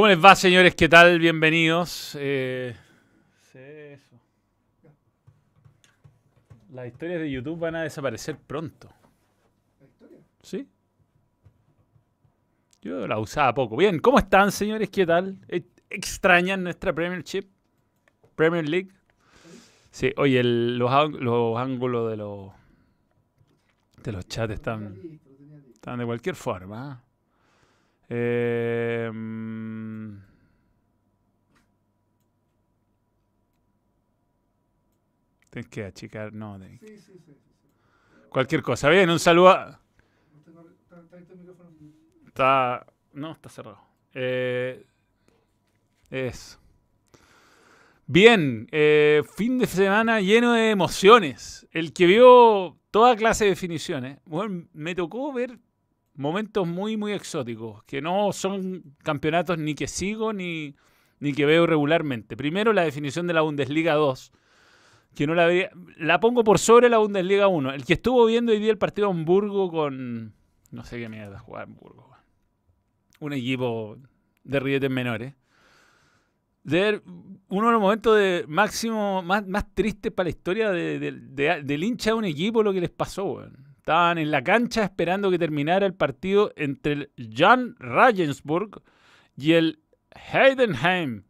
[0.00, 0.74] ¿Cómo les va, señores?
[0.74, 1.18] ¿Qué tal?
[1.18, 2.16] Bienvenidos.
[2.18, 2.74] Eh,
[3.52, 4.18] sí, eso.
[6.72, 8.88] Las historias de YouTube van a desaparecer pronto.
[9.78, 10.18] ¿La historia?
[10.42, 10.66] ¿Sí?
[12.80, 13.76] Yo la usaba poco.
[13.76, 14.88] Bien, ¿cómo están, señores?
[14.88, 15.36] ¿Qué tal?
[15.48, 17.44] Eh, ¿Extrañan nuestra Premiership?
[18.34, 18.88] Premier League.
[19.90, 22.52] Sí, oye, el- los, ángulos de los
[24.02, 24.96] de los chats están,
[25.74, 26.90] están de cualquier forma.
[26.90, 27.09] ¿ah?
[28.10, 29.08] Eh,
[35.50, 37.36] tienes que achicar, no, Sí, sí, sí.
[38.28, 38.88] cualquier cosa.
[38.88, 39.80] Bien, un saludo a...
[40.36, 40.50] Este.
[42.26, 42.86] Está.
[43.12, 43.80] No, está cerrado.
[44.14, 44.84] Eh,
[46.10, 46.58] eso.
[48.06, 51.68] Bien, eh, fin de semana lleno de emociones.
[51.70, 55.58] El que vio toda clase de definiciones, bueno, me tocó ver
[56.20, 60.76] momentos muy, muy exóticos, que no son campeonatos ni que sigo ni,
[61.18, 62.36] ni que veo regularmente.
[62.36, 64.32] Primero, la definición de la Bundesliga 2,
[65.14, 67.72] que no la vería, la pongo por sobre la Bundesliga 1.
[67.72, 70.34] El que estuvo viendo hoy día el partido de Hamburgo con,
[70.70, 72.14] no sé qué mierda jugar Hamburgo,
[73.18, 73.96] un equipo
[74.44, 75.34] de rietes menores.
[76.62, 77.00] De
[77.48, 81.84] uno de los momentos de máximo, más, más tristes para la historia de- de- del
[81.84, 83.24] hincha de un equipo, lo que les pasó.
[83.24, 83.69] weón.
[83.90, 88.82] Estaban en la cancha esperando que terminara el partido entre el Jan Regensburg
[89.36, 89.80] y el
[90.32, 91.24] Heidenheim.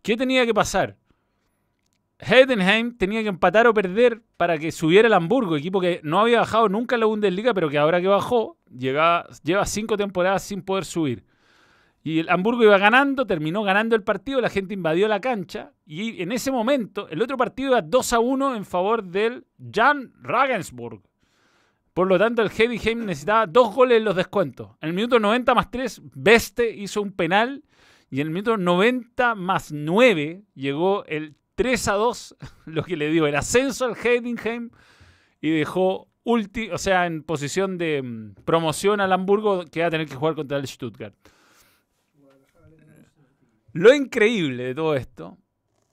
[0.00, 0.96] ¿Qué tenía que pasar?
[2.20, 6.38] Heidenheim tenía que empatar o perder para que subiera el Hamburgo, equipo que no había
[6.40, 10.62] bajado nunca en la Bundesliga, pero que ahora que bajó, llega- lleva cinco temporadas sin
[10.62, 11.26] poder subir.
[12.02, 16.22] Y el Hamburgo iba ganando, terminó ganando el partido, la gente invadió la cancha y
[16.22, 21.02] en ese momento el otro partido iba 2 a 1 en favor del Jan Regensburg.
[21.98, 24.68] Por lo tanto, el Heidenheim necesitaba dos goles en los descuentos.
[24.80, 27.64] En el minuto 90 más 3, Beste hizo un penal
[28.08, 32.36] y en el minuto 90 más 9 llegó el 3 a 2,
[32.66, 34.70] lo que le dio el ascenso al Heidenheim
[35.40, 39.90] y dejó ulti, o sea, en posición de mm, promoción al Hamburgo que va a
[39.90, 41.16] tener que jugar contra el Stuttgart.
[43.72, 45.36] Lo increíble de todo esto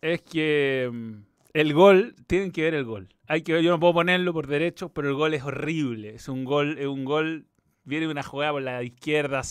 [0.02, 1.14] es que mm,
[1.54, 3.10] el gol, tienen que ver el gol.
[3.28, 6.16] Hay que yo no puedo ponerlo por derecho, pero el gol es horrible.
[6.16, 7.48] Es un gol, es un gol,
[7.84, 9.42] viene una jugada por la izquierda,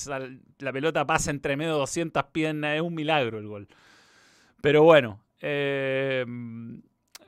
[0.59, 3.69] la pelota pasa entre medio de 200 piernas, es un milagro el gol.
[4.61, 6.25] Pero bueno, eh,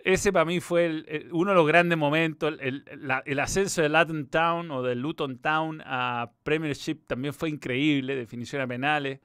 [0.04, 2.54] ese para mí fue el- uno de los grandes momentos.
[2.60, 8.62] El, ascenso de Latin Town o de Luton Town a Premiership también fue increíble, definición
[8.62, 9.20] a penales.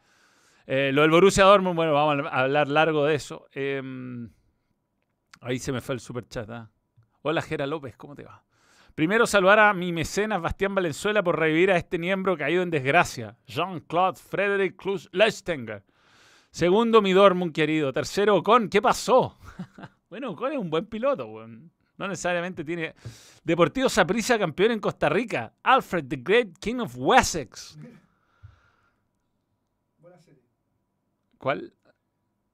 [0.65, 3.47] Eh, lo del Borussia Dortmund, bueno, vamos a hablar largo de eso.
[3.53, 3.81] Eh,
[5.41, 6.49] ahí se me fue el super chat.
[7.23, 8.43] Hola, Gera López, ¿cómo te va?
[8.95, 13.37] Primero saludar a mi mecenas Bastián Valenzuela por revivir a este miembro caído en desgracia,
[13.45, 15.83] Jean-Claude Frederick Cruz Leistenger.
[16.49, 17.93] Segundo, mi Dortmund querido.
[17.93, 19.37] Tercero, Ocon, ¿qué pasó?
[20.09, 21.71] bueno, Ocon es un buen piloto, weón.
[21.97, 22.95] No necesariamente tiene.
[23.43, 25.53] Deportivo Saprissa, campeón en Costa Rica.
[25.61, 27.77] Alfred, the Great King of Wessex.
[29.99, 30.41] Buena serie.
[31.37, 31.71] ¿Cuál?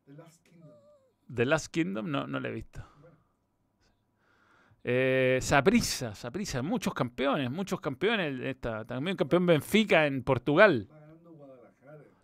[0.05, 0.69] The Last Kingdom.
[1.33, 2.85] The Last Kingdom no, no la he visto.
[4.89, 8.55] Eh, Saprissa, Saprissa, muchos campeones, muchos campeones.
[8.61, 10.87] También campeón Benfica en Portugal.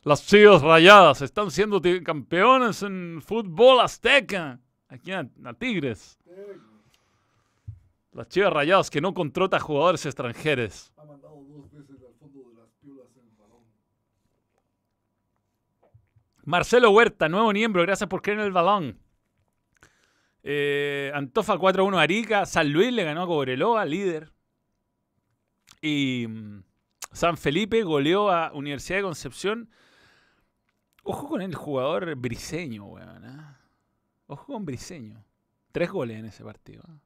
[0.04, 4.62] Las Chivas Rayadas están siendo campeones en fútbol azteca.
[4.88, 6.18] Aquí a, a Tigres.
[6.26, 6.58] Eh,
[8.14, 10.94] Las Chivas Rayadas que no contrata jugadores extranjeros.
[16.46, 19.03] Marcelo Huerta, nuevo miembro, gracias por creer en el balón.
[20.44, 24.32] Eh, Antofa 4-1 Arica, San Luis le ganó a Cobreloa, líder.
[25.82, 26.64] Y mm,
[27.14, 29.70] San Felipe goleó a Universidad de Concepción.
[31.04, 33.26] Ojo con el jugador briseño, weón.
[33.26, 33.60] ¿ah?
[34.28, 35.24] Ojo con briseño.
[35.72, 36.84] Tres goles en ese partido.
[36.88, 37.00] ¿ah?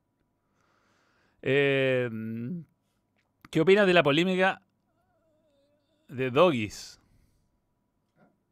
[1.43, 2.61] Eh, mm,
[3.51, 4.61] ¿Qué opinas de la polémica
[6.07, 6.99] de Doggies?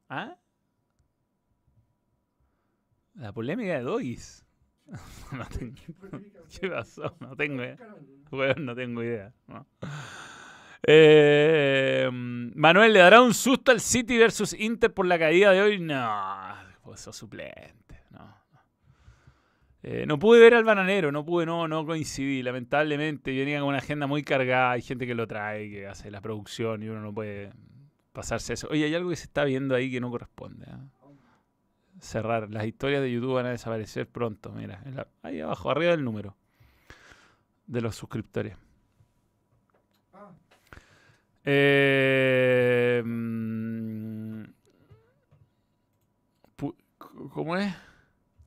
[0.09, 0.37] ¿Ah?
[3.15, 4.44] La polémica de Doggies.
[5.31, 5.75] no tengo,
[6.59, 7.15] ¿Qué pasó?
[7.19, 7.77] No tengo idea.
[8.57, 9.33] No tengo idea.
[9.47, 9.65] no.
[10.87, 15.79] Eh, Manuel, ¿le dará un susto al City versus Inter por la caída de hoy?
[15.79, 16.53] No,
[16.83, 18.01] pues sos suplente.
[18.11, 18.61] No, no.
[19.81, 22.43] Eh, no pude ver al bananero, no pude, no, no coincidí.
[22.43, 24.71] Lamentablemente, yo venía con una agenda muy cargada.
[24.71, 27.51] Hay gente que lo trae, que hace la producción y uno no puede
[28.11, 28.67] pasarse eso.
[28.69, 30.67] Oye, hay algo que se está viendo ahí que no corresponde.
[30.69, 30.79] ¿ah?
[32.05, 32.49] Cerrar.
[32.49, 34.51] Las historias de YouTube van a desaparecer pronto.
[34.51, 36.35] Mira, en la- ahí abajo, arriba del número
[37.67, 38.55] de los suscriptores.
[40.13, 40.31] Ah,
[41.43, 44.43] Eh, mm,
[47.33, 47.73] ¿Cómo es?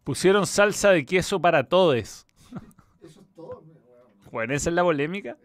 [0.04, 1.96] Pusieron salsa de queso para todos.
[1.96, 4.30] Eso es todo, weón.
[4.32, 5.36] Bueno, esa es la polémica.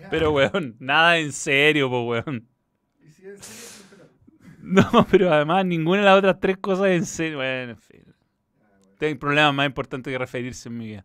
[0.00, 2.48] Ya, Pero, weón, nada en serio, pues, weón.
[3.00, 3.73] Y si es serio.
[4.66, 7.36] No, pero además ninguna de las otras tres cosas en serio.
[7.38, 8.02] Bueno, en fin.
[8.98, 11.04] Tengo problemas más importantes que referirse en mi vida.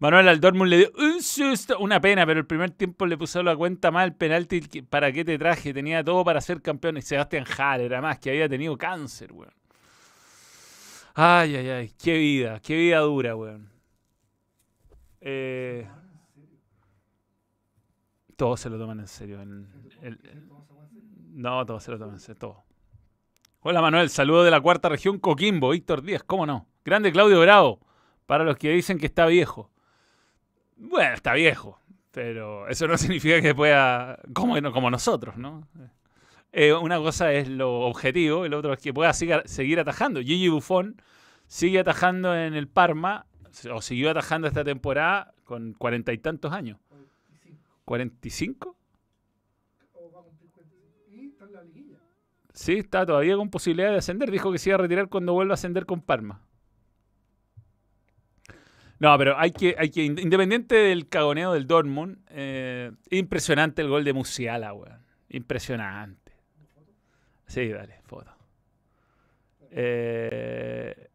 [0.00, 3.42] Manuel al Dortmund le dio un susto, una pena, pero el primer tiempo le puso
[3.42, 5.72] la cuenta mal, penalti, que- ¿para qué te traje?
[5.72, 6.98] Tenía todo para ser campeón.
[6.98, 9.52] Y Sebastián Haller, además, que había tenido cáncer, weón.
[11.14, 13.68] Ay, ay, ay, qué vida, qué vida dura, weón.
[15.20, 15.88] Eh,
[18.36, 19.40] todos se lo toman en serio.
[19.42, 19.66] en-
[20.02, 20.20] el-
[21.32, 22.67] no, todos se lo toman en serio, todo.
[23.70, 26.66] Hola Manuel, saludo de la cuarta región Coquimbo, Víctor Díaz, ¿cómo no?
[26.86, 27.80] Grande Claudio Bravo,
[28.24, 29.70] para los que dicen que está viejo.
[30.78, 31.78] Bueno, está viejo,
[32.10, 35.68] pero eso no significa que pueda, como, como nosotros, ¿no?
[36.50, 40.20] Eh, una cosa es lo objetivo, el otro es que pueda seguir atajando.
[40.20, 41.02] Gigi Buffon
[41.46, 43.26] sigue atajando en el Parma,
[43.70, 46.78] o siguió atajando esta temporada con cuarenta y tantos años.
[47.84, 48.74] ¿45?
[49.92, 51.10] O va a cumplir 45.
[51.10, 51.98] Y está en la liguilla.
[52.58, 54.32] Sí, está todavía con posibilidad de ascender.
[54.32, 56.42] Dijo que se iba a retirar cuando vuelva a ascender con Parma.
[58.98, 64.02] No, pero hay que, hay que independiente del cagoneo del Dortmund, eh, impresionante el gol
[64.02, 65.06] de Musiala, weón.
[65.28, 66.32] Impresionante.
[67.46, 68.32] Sí, dale, foto.
[69.70, 71.10] Eh,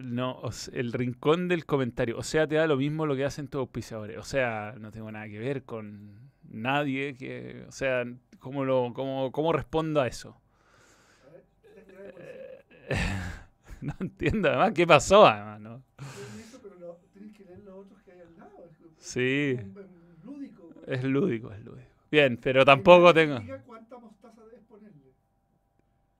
[0.00, 0.42] no,
[0.72, 2.18] el rincón del comentario.
[2.18, 4.18] O sea, te da lo mismo lo que hacen tus auspiciadores.
[4.18, 7.64] O sea, no tengo nada que ver con nadie que.
[7.68, 8.04] O sea,
[8.38, 10.40] ¿cómo, lo, cómo, cómo respondo a eso?
[13.80, 15.26] No entiendo, además, ¿qué pasó?
[15.26, 15.82] Además, ¿no?
[19.04, 19.58] Sí.
[20.86, 21.88] Es lúdico, es lúdico.
[22.10, 23.38] Bien, pero tampoco tengo.
[23.66, 25.12] Cuánta mostaza debes ponerle.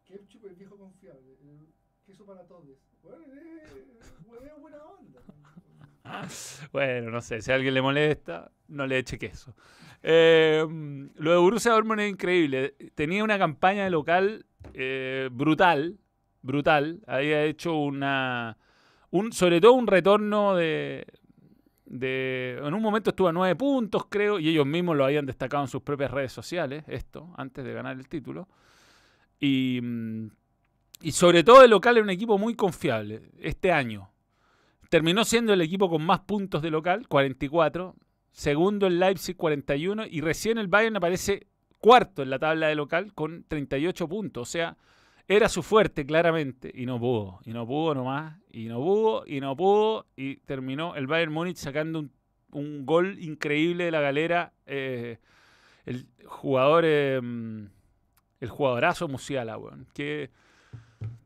[0.05, 1.39] Ketchup el viejo confiable.
[1.43, 1.73] El
[2.05, 2.79] queso para todos.
[3.03, 5.21] Bueno, es, es buena onda.
[6.73, 9.55] Bueno, no sé, si a alguien le molesta, no le eche queso.
[10.07, 10.67] Eh,
[11.15, 12.75] lo de Borussia Dortmund es increíble.
[12.95, 14.45] Tenía una campaña de local
[14.75, 15.99] eh, brutal,
[16.43, 17.01] brutal.
[17.07, 18.59] Había hecho una,
[19.11, 21.07] un, sobre todo un retorno de,
[21.87, 25.69] en un momento estuvo a nueve puntos, creo, y ellos mismos lo habían destacado en
[25.69, 28.47] sus propias redes sociales, esto, antes de ganar el título.
[29.41, 29.81] Y,
[31.01, 34.11] y sobre todo el local era un equipo muy confiable este año.
[34.91, 37.97] Terminó siendo el equipo con más puntos de local, 44.
[38.35, 40.07] Segundo el Leipzig, 41.
[40.11, 41.47] Y recién el Bayern aparece
[41.79, 44.43] cuarto en la tabla de local con 38 puntos.
[44.43, 44.77] O sea,
[45.29, 46.73] era su fuerte claramente.
[46.75, 47.39] Y no pudo.
[47.45, 48.37] Y no pudo nomás.
[48.51, 49.23] Y no pudo.
[49.25, 50.07] Y no pudo.
[50.17, 52.11] Y terminó el Bayern Múnich sacando un,
[52.51, 54.53] un gol increíble de la galera.
[54.67, 55.19] eh,
[55.87, 56.85] el jugador...
[56.87, 57.21] eh,
[58.41, 59.87] el jugadorazo Musiala, weón.
[59.95, 60.31] Que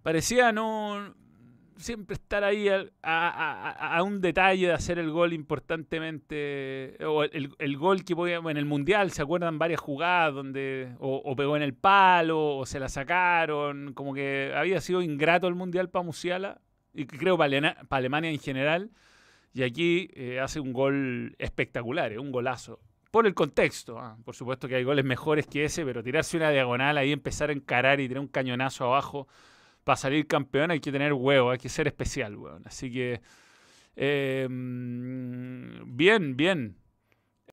[0.03, 1.15] parecía no
[1.79, 2.69] siempre estar ahí
[3.03, 8.57] a, un detalle de hacer el gol importantemente, o el, el gol que podía, en
[8.57, 12.89] el Mundial, ¿se acuerdan varias jugadas donde o, pegó en el palo, o se la
[12.89, 16.61] sacaron, como que había sido ingrato el Mundial para Musiala,
[16.93, 18.91] y creo para Alemania en general,
[19.55, 22.81] y aquí eh, hace un gol espectacular, eh, un golazo.
[23.11, 26.51] Por el contexto, ah, por supuesto que hay goles mejores que ese, pero tirarse una
[26.51, 29.27] diagonal ahí, empezar a encarar y tener un cañonazo abajo
[29.89, 32.63] para salir campeón hay que tener huevo, hay que ser especial, weón.
[32.67, 33.23] Así que,
[33.97, 36.77] eh, mm, bien, bien.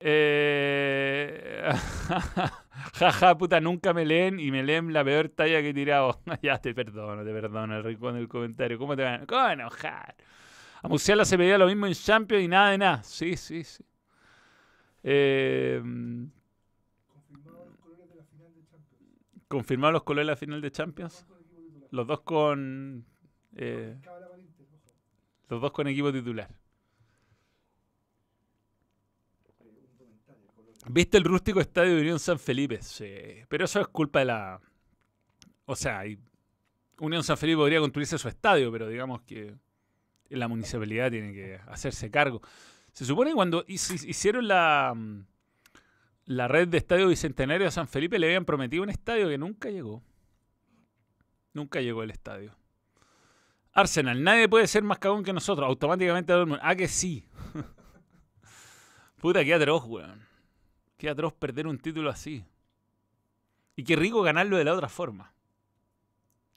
[0.02, 1.64] Eh,
[2.96, 6.20] Jaja, puta, nunca me leen y me leen la peor talla que he tirado.
[6.42, 8.78] ya te perdono, te perdono, el rincón del comentario.
[8.78, 10.14] ¿Cómo te van a, cómo enojar?
[10.84, 13.04] A Musiala se pedía lo mismo en Champions y nada de nada.
[13.04, 13.82] Sí, sí, sí.
[15.04, 15.82] Eh,
[19.48, 21.26] Confirmado los colores de la final de Champions.
[21.96, 23.06] ¿Confirmaron los dos con...
[23.56, 23.96] eh,
[25.50, 26.50] los dos con equipo titular.
[30.88, 32.82] ¿Viste el rústico estadio de Unión San Felipe?
[32.82, 33.12] Sí.
[33.48, 34.62] Pero eso es culpa de la.
[35.66, 36.04] O sea,
[37.00, 39.56] Unión San Felipe podría construirse su estadio, pero digamos que
[40.30, 42.42] la municipalidad tiene que hacerse cargo.
[42.92, 45.26] Se supone que cuando hici- hicieron la, mm,
[46.28, 49.70] la red de estadio bicentenario de San Felipe le habían prometido un estadio que nunca
[49.70, 50.04] llegó.
[51.56, 52.54] Nunca llegó el estadio.
[53.72, 55.66] Arsenal, nadie puede ser más cagón que nosotros.
[55.66, 56.60] Automáticamente Dortmund.
[56.62, 57.30] Ah, que sí.
[59.22, 60.22] Puta, qué atroz, weón.
[60.98, 62.46] Qué atroz perder un título así.
[63.78, 65.34] Y qué rico ganarlo de la otra forma.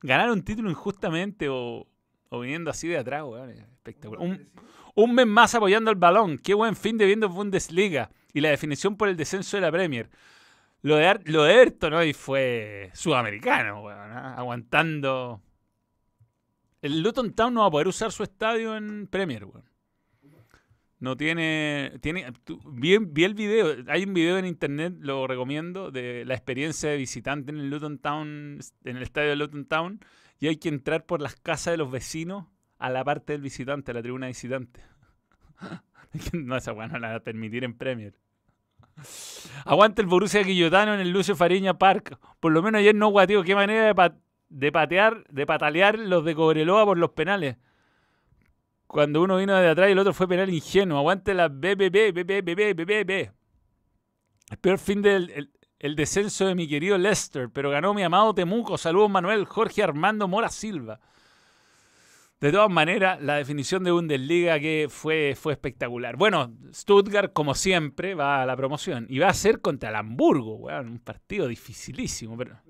[0.03, 1.87] Ganar un título injustamente o,
[2.29, 3.51] o viniendo así de atrás, weón.
[3.51, 4.21] Espectacular.
[4.21, 4.51] Un,
[4.97, 6.39] un mes más apoyando el balón.
[6.39, 8.11] Qué buen fin de viendo Bundesliga.
[8.33, 10.11] Y la definición por el descenso de la Premier.
[10.83, 13.99] Lo de, lo de hoy fue sudamericano, weón.
[13.99, 14.35] ¿ah?
[14.37, 15.43] Aguantando.
[16.81, 19.65] El Luton Town no va a poder usar su estadio en Premier, weón.
[21.01, 21.93] No tiene.
[22.01, 23.77] tiene tú- vi, el video.
[23.89, 27.99] Hay un video en internet, lo recomiendo, de la experiencia de visitante en el Luton
[27.99, 30.01] Town, en el estadio de Luton Town.
[30.41, 32.47] Y hay que entrar por las casas de los vecinos
[32.79, 34.81] a la parte del visitante, a la tribuna visitante.
[36.33, 38.15] no, esa weá no la va a permitir en Premier.
[39.65, 42.19] Aguanta el Borussia Quillotano en el Lucio Fariña Park.
[42.41, 43.43] Por lo menos ayer no guateo.
[43.43, 44.17] Qué manera de, pa-
[44.49, 47.57] de patear, de patalear los de Cobreloa por los penales.
[48.87, 50.99] Cuando uno vino de atrás y el otro fue penal ingenuo.
[50.99, 53.31] Aguante la BBB, BBB, BBB.
[54.51, 58.35] El peor fin del el, el descenso de mi querido Lester, pero ganó mi amado
[58.35, 58.79] Temuco.
[58.79, 61.01] Saludos Manuel Jorge Armando Mora Silva.
[62.41, 66.17] De todas maneras, la definición de Bundesliga que fue, fue espectacular.
[66.17, 69.07] Bueno, Stuttgart, como siempre, va a la promoción.
[69.09, 70.89] Y va a ser contra el Hamburgo, weón.
[70.89, 72.37] Un partido dificilísimo.
[72.37, 72.61] Pero,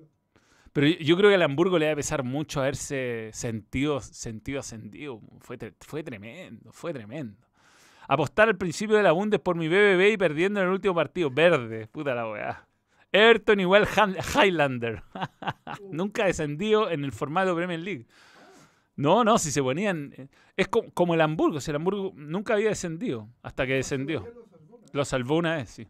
[0.73, 5.21] pero yo- creo que al Hamburgo le va a pesar mucho haberse sentido, sentido ascendido.
[5.41, 7.37] Fue, fue tremendo, fue tremendo.
[8.07, 11.29] Apostar al principio de la Bundes por mi BBB y perdiendo en el último partido.
[11.29, 12.67] Verde, puta la weá.
[13.11, 13.87] Everton igual
[14.35, 15.03] Highlander.
[15.91, 18.07] Nunca descendido en el formato Premier League.
[18.99, 20.13] No, no, si se ponían.
[20.17, 20.27] eh,
[20.57, 21.61] Es co- como, el Hamburgo.
[21.61, 24.27] Si el Hamburgo nunca había descendido hasta que descendió.
[24.91, 25.87] Lo salvó una vez, sí.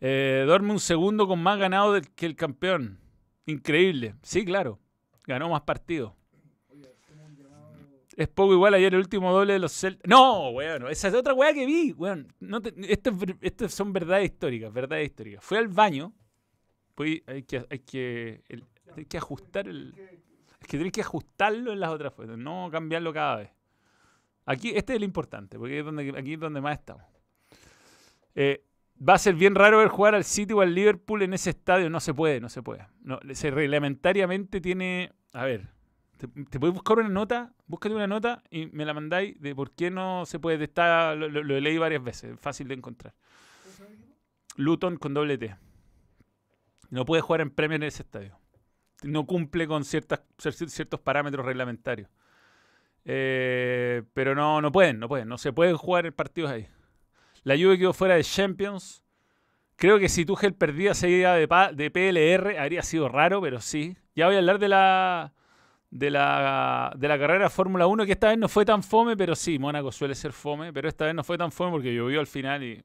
[0.00, 2.98] Eh, Dorme un segundo con más ganado que el campeón.
[3.46, 4.14] Increíble.
[4.22, 4.78] Sí, claro.
[5.26, 6.12] Ganó más partidos.
[8.16, 10.08] Es poco igual ayer el último doble de los Celtics.
[10.08, 11.92] No, bueno, esa es otra weá que vi.
[11.92, 15.44] Weón, no te- esto, es ver- esto son verdades históricas, verdades históricas.
[15.44, 16.12] Fui al baño.
[16.96, 18.42] Pues hay que, hay que,
[18.96, 19.94] hay que ajustar el.
[20.68, 23.50] Que tenés que ajustarlo en las otras fotos, no cambiarlo cada vez.
[24.44, 27.02] Aquí, este es el importante, porque es donde, aquí es donde más estamos.
[28.34, 28.64] Eh,
[29.06, 31.90] va a ser bien raro ver jugar al City o al Liverpool en ese estadio.
[31.90, 32.86] No se puede, no se puede.
[33.00, 35.12] No, se reglamentariamente tiene.
[35.32, 35.68] A ver,
[36.18, 37.52] ¿te, te puedes buscar una nota?
[37.66, 40.64] Búscate una nota y me la mandáis de por qué no se puede.
[40.64, 43.14] Está, lo, lo- lo leí varias veces, es fácil de encontrar.
[44.56, 45.56] Luton con doble T.
[46.90, 48.38] No puede jugar en Premier en ese estadio
[49.02, 52.08] no cumple con ciertas, cier- ciertos parámetros reglamentarios.
[53.04, 56.68] Eh, pero no, no pueden, no pueden, no se pueden jugar partidos ahí.
[57.44, 59.02] La Juve quedó fuera de Champions.
[59.76, 63.96] Creo que si Tuchel perdía seguida de, pa- de PLR habría sido raro, pero sí.
[64.16, 65.34] Ya voy a hablar de la
[65.90, 69.36] de la, de la carrera Fórmula 1, que esta vez no fue tan fome, pero
[69.36, 72.26] sí, Mónaco suele ser fome, pero esta vez no fue tan fome porque llovió al
[72.28, 72.82] final y...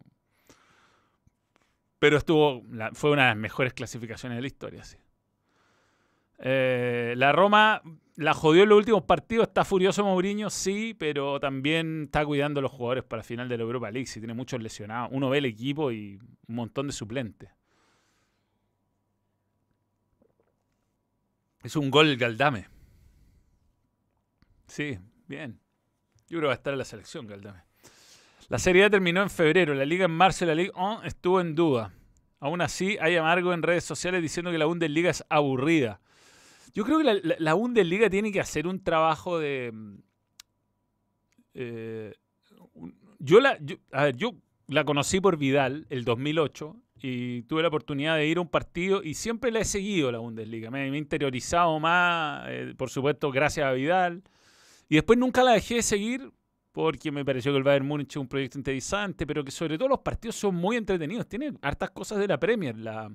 [2.00, 4.98] Pero estuvo, fue una de las mejores clasificaciones de la historia, sí.
[6.46, 7.82] Eh, la Roma
[8.18, 9.48] la jodió en los últimos partidos.
[9.48, 13.64] Está furioso Mourinho, sí, pero también está cuidando a los jugadores para final de la
[13.64, 14.08] Europa League.
[14.08, 15.10] Si tiene muchos lesionados.
[15.14, 17.50] Uno ve el equipo y un montón de suplentes.
[21.64, 22.68] Es un gol Galdame.
[24.68, 25.60] Sí, bien.
[26.28, 27.62] Yo creo que va a estar en la selección Galdame.
[28.50, 29.74] La Serie A terminó en febrero.
[29.74, 31.94] La Liga en marzo y la Liga 1 estuvo en duda.
[32.42, 36.02] Aún así, hay amargo en redes sociales diciendo que la Bundesliga es aburrida.
[36.74, 39.72] Yo creo que la, Bundesliga tiene que hacer un trabajo de.
[39.74, 39.96] mm,
[41.56, 42.14] eh,
[43.20, 43.58] yo la.
[43.62, 44.34] yo- a ver, yo
[44.68, 49.04] la conocí por Vidal el 2008 y tuve la oportunidad de ir a un partido
[49.04, 50.72] y siempre la he seguido la Bundesliga.
[50.72, 54.24] Me, me he interiorizado más, eh, por supuesto, gracias a Vidal.
[54.90, 56.32] Y después nunca la dejé de seguir
[56.72, 59.90] porque me pareció que el Bayern Múnich es un proyecto interesante, pero que sobre todo
[59.90, 61.28] los partidos son muy entretenidos.
[61.28, 63.14] Tiene hartas cosas de la Premier, la,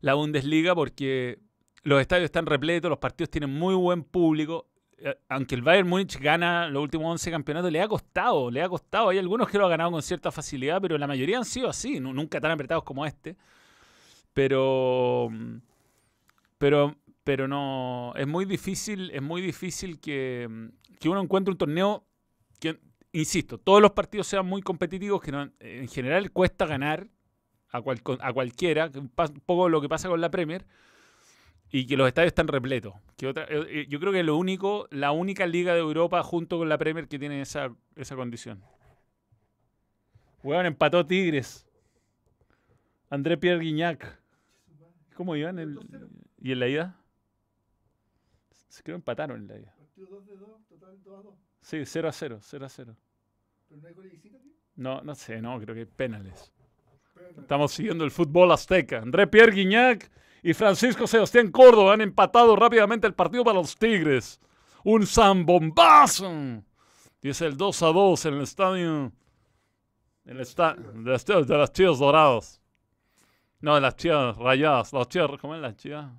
[0.00, 1.38] la Bundesliga, porque
[1.84, 4.66] los estadios están repletos, los partidos tienen muy buen público.
[4.98, 8.68] Eh, Aunque el Bayern Múnich gana los últimos 11 campeonatos, le ha costado, le ha
[8.68, 9.08] costado.
[9.08, 11.98] Hay algunos que lo han ganado con cierta facilidad, pero la mayoría han sido así,
[12.00, 13.36] nu- nunca tan apretados como este.
[14.32, 15.30] Pero,
[16.58, 20.48] pero, pero no, es muy difícil, es muy difícil que,
[21.00, 22.04] que uno encuentre un torneo
[22.60, 22.78] que,
[23.12, 27.08] insisto, todos los partidos sean muy competitivos, que no- en general cuesta ganar
[27.70, 29.08] a, cual- a cualquiera, un
[29.44, 30.64] poco lo que pasa con la Premier,
[31.74, 32.94] y que los estadios están repletos.
[33.16, 36.58] Que otra, eh, eh, yo creo que lo único, la única liga de Europa junto
[36.58, 38.62] con la Premier que tiene esa, esa condición.
[40.42, 41.66] Weón, empató Tigres.
[43.08, 44.20] André Pierre Guignac.
[45.14, 45.58] ¿Cómo iban?
[45.58, 45.78] El,
[46.38, 47.00] ¿Y en la ida?
[48.68, 49.74] Se creo empataron en la ida.
[49.78, 51.34] Partido 2 de 2, total 2 a 2.
[51.62, 52.96] Sí, 0 a 0, 0 a 0.
[53.68, 54.38] Pero no hay gol de visita.
[54.76, 56.52] No, no sé, no, creo que penales.
[57.14, 57.42] Pero no.
[57.42, 58.98] Estamos siguiendo el fútbol azteca.
[58.98, 60.10] André Pierre Guignac
[60.42, 64.40] y Francisco Sebastián Córdoba han empatado rápidamente el partido para los Tigres.
[64.84, 66.30] Un zambombazo.
[67.20, 69.12] Y es el 2 a 2 en el estadio.
[70.24, 71.24] En el esta- de, las,
[71.72, 72.60] chivas- doradas.
[73.60, 74.92] No, de las chivas rayadas.
[74.92, 76.10] Las chivas, ¿cómo es las chivas?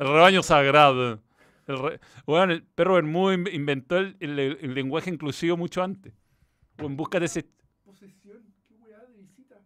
[0.00, 1.20] El rebaño sagrado.
[1.68, 6.12] El re- Bueno, el perro Bermúdez in- inventó el, el- el lenguaje inclusivo mucho antes.
[6.82, 7.46] O en busca de ese
[7.84, 9.60] Posesión, qué weá de visita.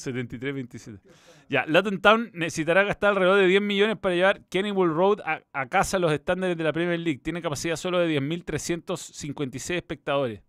[0.00, 1.00] 73-27.
[1.00, 1.00] 73-27.
[1.48, 5.68] Ya, Latin Town necesitará gastar alrededor de 10 millones para llevar Kennywood Road a, a
[5.68, 7.20] casa los estándares de la Premier League.
[7.22, 10.42] Tiene capacidad solo de 10.356 espectadores.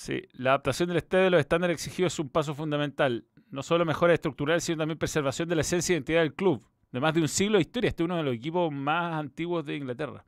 [0.00, 3.26] Sí, la adaptación del estadio a los estándares exigidos es un paso fundamental.
[3.50, 6.66] No solo mejora estructural, sino también preservación de la esencia y identidad del club.
[6.90, 9.66] De más de un siglo de historia, este es uno de los equipos más antiguos
[9.66, 10.24] de Inglaterra.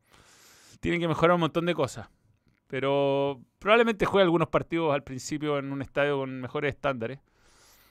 [0.80, 2.06] Tienen que mejorar un montón de cosas.
[2.72, 7.20] Pero probablemente juegue algunos partidos al principio en un estadio con mejores estándares.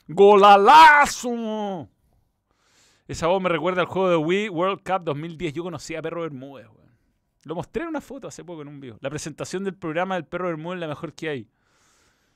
[0.07, 1.87] ¡Golalazo!
[3.07, 5.53] Esa voz me recuerda al juego de Wii World Cup 2010.
[5.53, 6.97] Yo conocí a Perro Bermúdez, weón.
[7.43, 8.97] Lo mostré en una foto hace poco en un video.
[9.01, 11.47] La presentación del programa del Perro Bermúdez es la mejor que hay.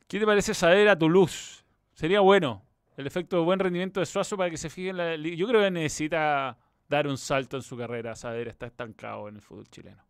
[0.07, 1.65] ¿Qué te parece saber a Toulouse?
[1.95, 2.63] Sería bueno.
[2.95, 5.35] El efecto de buen rendimiento de Suazo para que se fije en la liga.
[5.35, 8.15] Yo creo que necesita dar un salto en su carrera.
[8.15, 10.04] Saber está estancado en el fútbol chileno.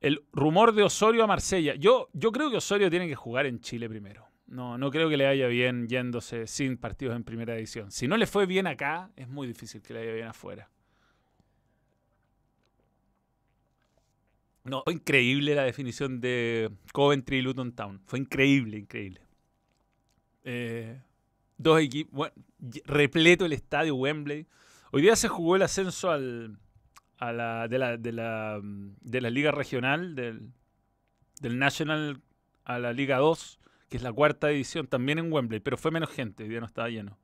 [0.00, 1.74] El rumor de Osorio a Marsella.
[1.74, 4.26] Yo, yo creo que Osorio tiene que jugar en Chile primero.
[4.46, 7.90] No, no creo que le vaya bien yéndose sin partidos en primera división.
[7.90, 10.70] Si no le fue bien acá, es muy difícil que le vaya bien afuera.
[14.64, 18.00] No, fue increíble la definición de Coventry y Luton Town.
[18.06, 19.20] Fue increíble, increíble.
[20.44, 21.00] Eh,
[21.56, 22.34] dos equipos, bueno,
[22.84, 24.46] repleto el estadio Wembley.
[24.92, 26.58] Hoy día se jugó el ascenso al,
[27.18, 30.52] a la, de, la, de, la, mm, de la Liga Regional, del,
[31.40, 32.20] del National
[32.64, 36.10] a la Liga 2, que es la cuarta división, también en Wembley, pero fue menos
[36.10, 37.18] gente, hoy día no estaba lleno.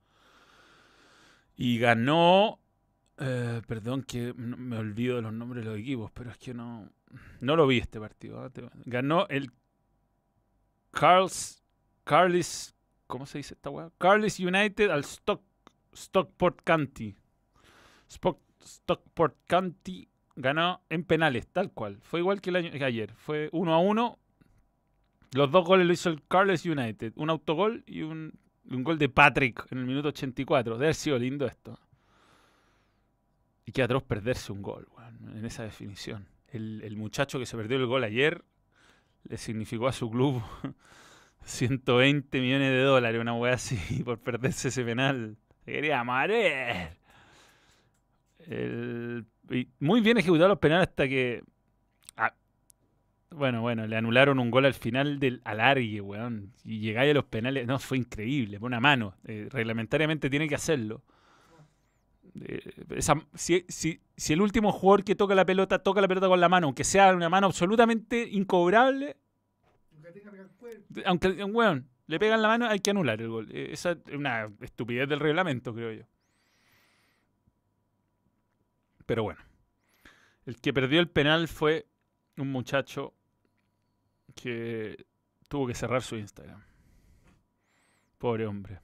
[1.55, 2.59] Y ganó,
[3.17, 6.89] eh, perdón que me olvido de los nombres de los equipos, pero es que no,
[7.39, 8.41] no lo vi este partido.
[8.43, 8.51] ¿ah?
[8.85, 9.51] Ganó el
[10.91, 11.63] Carls,
[12.03, 12.75] Carlis,
[13.07, 13.91] ¿cómo se dice esta weá?
[13.97, 15.41] Carlis United al Stock,
[15.93, 17.15] Stockport County.
[18.65, 21.99] Stockport County ganó en penales, tal cual.
[22.01, 23.13] Fue igual que el año que ayer.
[23.15, 24.19] Fue 1 a 1.
[25.33, 27.13] Los dos goles lo hizo el Carles United.
[27.15, 30.75] Un autogol y un, gol de Patrick en el minuto 84.
[30.75, 31.79] Debe haber sido lindo esto.
[33.65, 34.87] Y qué atroz perderse un gol,
[35.33, 36.27] en esa definición.
[36.49, 38.45] El, muchacho que se perdió el gol ayer
[39.27, 40.41] le significó a su club
[41.43, 45.35] 120 millones de dólares, una weá así, por perderse ese penal.
[45.65, 47.04] Se quería morir.
[49.79, 51.43] Muy bien ejecutado los penales hasta que.
[52.17, 52.33] ah,
[53.31, 56.53] bueno, bueno, le anularon un gol al final del alargue, weón.
[56.63, 57.67] Y llegáis a los penales.
[57.67, 59.15] No, fue increíble, por una mano.
[59.25, 61.03] eh, reglamentariamente tiene que hacerlo.
[62.41, 62.61] Eh,
[63.35, 66.49] si, si- si el último jugador que toca la pelota toca la pelota con la
[66.49, 69.15] mano, aunque sea una mano absolutamente incobrable,
[71.05, 73.47] aunque weón, le pegan la mano, hay que anular el gol.
[73.51, 76.03] Eh, Esa es una estupidez del reglamento, creo yo.
[79.05, 79.41] Pero bueno.
[80.45, 81.87] El que perdió el penal fue
[82.37, 83.13] un muchacho
[84.35, 85.05] que
[85.47, 86.63] tuvo que cerrar su Instagram.
[88.17, 88.79] Pobre hombre.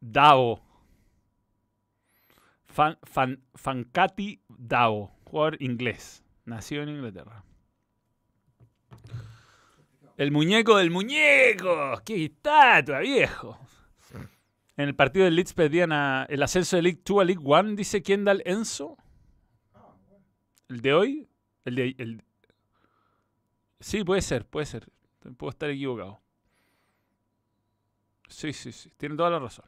[0.00, 0.62] Dao.
[2.66, 5.12] Fan, fan, Fancati Dao.
[5.24, 6.22] Jugador inglés.
[6.44, 7.42] Nació en Inglaterra.
[10.16, 12.00] El muñeco del muñeco.
[12.04, 13.58] ¡Qué estatua, viejo!
[14.76, 17.74] En el partido del Leeds perdían a- el ascenso de League 2 a League 1,
[17.76, 18.96] dice Kendall Enzo.
[20.68, 21.28] ¿El de hoy?
[21.64, 22.22] El de, el...
[23.80, 24.88] Sí, puede ser, puede ser.
[25.36, 26.20] Puedo estar equivocado.
[28.28, 28.90] Sí, sí, sí.
[28.96, 29.64] Tiene toda la razón.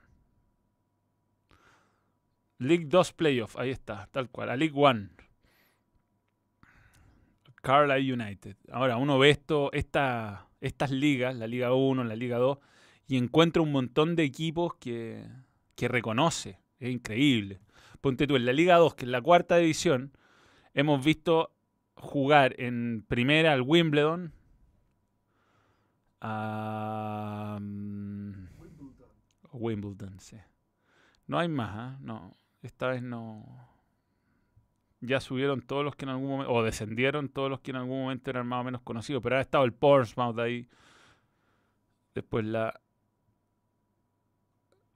[2.59, 4.51] League 2 Playoff, ahí está, tal cual.
[4.51, 5.09] A League 1.
[7.63, 8.57] Carlisle United.
[8.73, 12.59] Ahora, uno ve esto, esta, estas ligas, la Liga 1, la Liga 2,
[13.09, 15.27] y encuentra un montón de equipos que,
[15.75, 16.61] que reconoce.
[16.79, 17.61] Es increíble.
[18.03, 20.13] Ponte tú, en la Liga 2, que es la cuarta división,
[20.75, 21.53] hemos visto
[21.95, 24.33] jugar en primera al Wimbledon,
[26.21, 29.09] a mm, Wimbledon.
[29.53, 30.37] Wimbledon, sí.
[31.27, 31.99] No hay más, ¿ah?
[32.01, 33.69] No, esta vez no.
[35.01, 38.03] Ya subieron todos los que en algún momento, o descendieron todos los que en algún
[38.03, 40.69] momento eran más o menos conocidos, pero ha estado el Portsmouth ahí.
[42.15, 42.81] Después la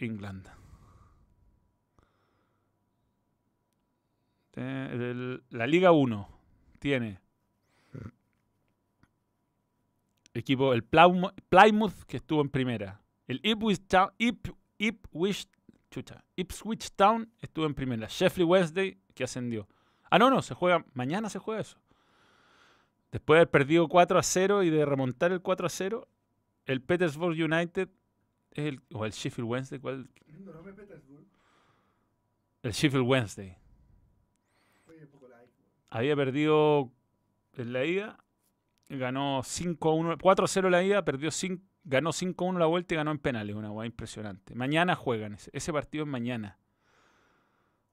[0.02, 0.48] England.
[4.54, 6.28] Eh, la Liga 1
[6.78, 7.20] tiene
[10.34, 13.00] equipo, el Plymouth, que estuvo en primera.
[13.26, 14.10] El Ipswich Town,
[16.36, 18.06] Ipswich Town estuvo en primera.
[18.08, 19.68] Sheffield Wednesday, que ascendió.
[20.10, 21.78] Ah, no, no, se juega, mañana se juega eso.
[23.10, 26.08] Después de haber perdido 4 a 0 y de remontar el 4 a 0,
[26.64, 27.88] el Petersburg United,
[28.54, 30.08] es el, o el Sheffield Wednesday, ¿cuál?
[30.26, 31.24] Lindo nombre Petersburg.
[32.62, 33.56] El Sheffield Wednesday.
[34.88, 35.44] Oye, poco like.
[35.58, 35.70] weón.
[35.90, 36.92] había perdido
[37.54, 38.18] en la ida,
[38.88, 42.58] ganó 5 a 1, 4 a 0 la ida, perdió 5, ganó 5 a 1
[42.58, 44.54] la vuelta y ganó en penales, una guay impresionante.
[44.54, 46.58] Mañana juegan, ese, ese partido es mañana.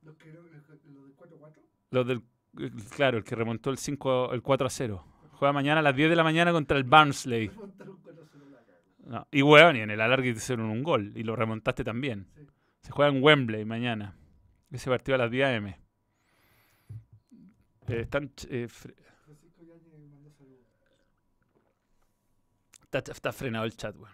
[0.02, 0.68] Los que los, los
[1.08, 1.54] de 4-4.
[1.92, 2.24] Los del,
[2.58, 5.06] el- claro, el que remontó el 5 el 4 a 0.
[5.34, 7.48] Juega mañana a las 10 de la mañana contra el Barnsley.
[7.48, 8.80] Remontaron 4-0 la cago.
[9.10, 12.28] No, y weón, y en el alargue te hicieron un gol y lo remontaste también.
[12.36, 12.46] Sí.
[12.82, 14.16] Se juega en Wembley mañana.
[14.72, 15.68] Ese partido a las 10 am.
[15.68, 15.78] Eh,
[17.88, 18.94] están, eh, fre-
[22.84, 24.14] está, está frenado el chat, weón.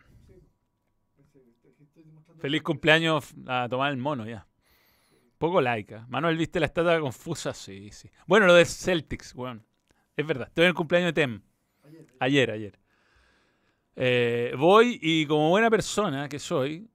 [1.96, 4.48] Demostrando Feliz cumpleaños a tomar el mono ya.
[5.38, 6.06] Poco laica.
[6.08, 7.54] Manuel, ¿viste la estatua confusa?
[7.54, 8.10] Sí, sí.
[8.28, 9.66] Bueno, lo de Celtics, weón.
[10.16, 10.48] Es verdad.
[10.48, 11.42] Estoy en el cumpleaños de Tem.
[11.84, 12.06] Ayer.
[12.20, 12.80] Ayer, ayer.
[13.96, 16.90] Eh, voy y como buena persona que soy,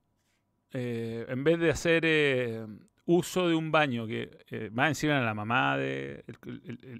[0.72, 2.66] eh, en vez de hacer eh,
[3.06, 6.24] uso de un baño que más encima era la mamá de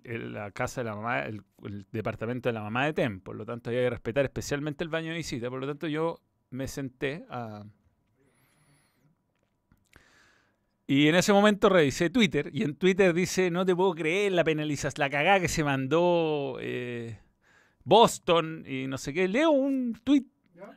[0.05, 1.43] la casa de la mamá, el,
[1.93, 5.11] departamento de la mamá de Tem, por lo tanto había que respetar especialmente el baño
[5.11, 7.65] de visita, por lo tanto yo me senté a
[10.91, 14.43] y en ese momento revisé Twitter y en Twitter dice, no te puedo creer la
[14.43, 16.59] penalización, la cagada que se mandó
[17.85, 19.29] Boston y no sé qué.
[19.29, 20.25] Leo un tweet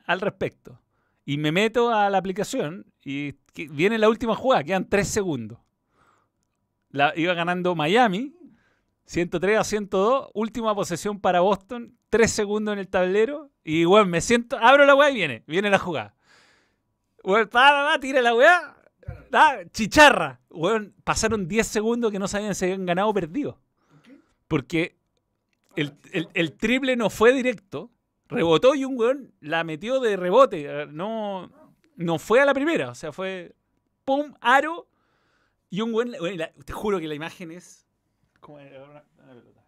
[0.06, 0.80] al respecto
[1.26, 3.36] y me meto a la aplicación y
[3.72, 5.60] viene la última jugada, quedan tres segundos.
[6.90, 8.36] La, iba ganando Miami,
[9.06, 14.22] 103 a 102, última posesión para Boston, tres segundos en el tablero y bueno, me
[14.22, 16.16] siento, abro la weá y viene, viene la jugada.
[17.52, 18.76] Pa, tira la weá,
[19.72, 20.40] chicharra.
[20.50, 23.60] Weón, pasaron 10 segundos que no sabían si habían ganado o perdido.
[24.48, 24.98] Porque
[25.76, 27.92] el, el- el triple no fue directo.
[28.30, 30.66] Rebotó y un weón la metió de rebote.
[30.84, 31.52] eh, No,
[31.96, 32.90] no fue a la primera.
[32.90, 33.56] O sea, fue
[34.06, 34.88] pum, aro.
[35.70, 36.12] Y un weón.
[36.38, 37.88] la- te juro que la imagen es.
[38.40, 39.62] como era una- una pelota.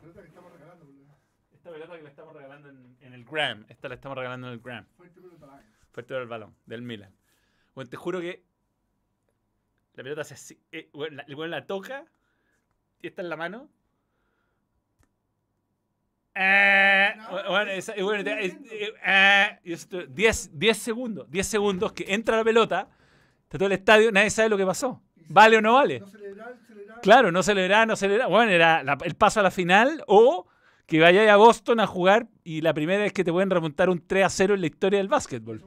[0.00, 1.16] Pelota que estamos regalando, boludo.
[1.52, 3.64] Esta pelota que la estamos regalando en, en el Gram.
[3.68, 4.86] Esta la estamos regalando en el Gram.
[4.96, 7.12] Fuerte pelota Fuerte del balón, del Milan.
[7.74, 8.44] Bueno, te juro que
[9.94, 10.60] la pelota hace así.
[10.72, 12.04] eh, bueno, la- el weón la toca
[13.02, 13.68] y está en la mano.
[16.40, 18.74] Eh, No, bueno, bueno, es- esa- y bueno, estoy te- es- viendo.
[18.74, 22.88] eh, eh, y esto, 10 10 segundos, 10 segundos que entra la pelota,
[23.42, 25.02] está todo el estadio, nadie sabe lo que pasó.
[25.30, 25.98] ¿Vale o no vale?
[26.00, 27.00] No celebrar, celebrar.
[27.00, 28.30] Claro, no celebraba, no celebraba.
[28.30, 30.46] Bueno, era la- el paso a la final o
[30.86, 34.06] que vayáis a Boston a jugar y la primera vez que te pueden remontar un
[34.06, 35.62] 3 a 0 en la historia del básquetbol.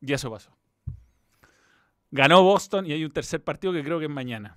[0.00, 0.56] Y eso pasó.
[2.10, 4.56] Ganó Boston y hay un tercer partido que creo que es mañana.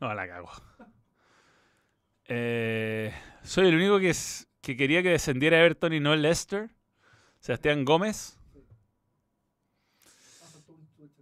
[0.00, 0.50] No, la cago.
[2.28, 3.12] Eh,
[3.42, 6.70] soy el único que, es- que quería que descendiera Everton y no Leicester.
[7.40, 8.38] Sebastián Gómez.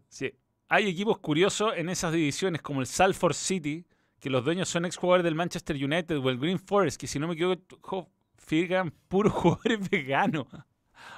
[0.08, 0.32] Sí.
[0.68, 3.84] Hay equipos curiosos en esas divisiones como el Salford City,
[4.20, 7.28] que los dueños son exjugadores del Manchester United o el Green Forest, que si no
[7.28, 10.46] me equivoco, firgan puros jugadores veganos.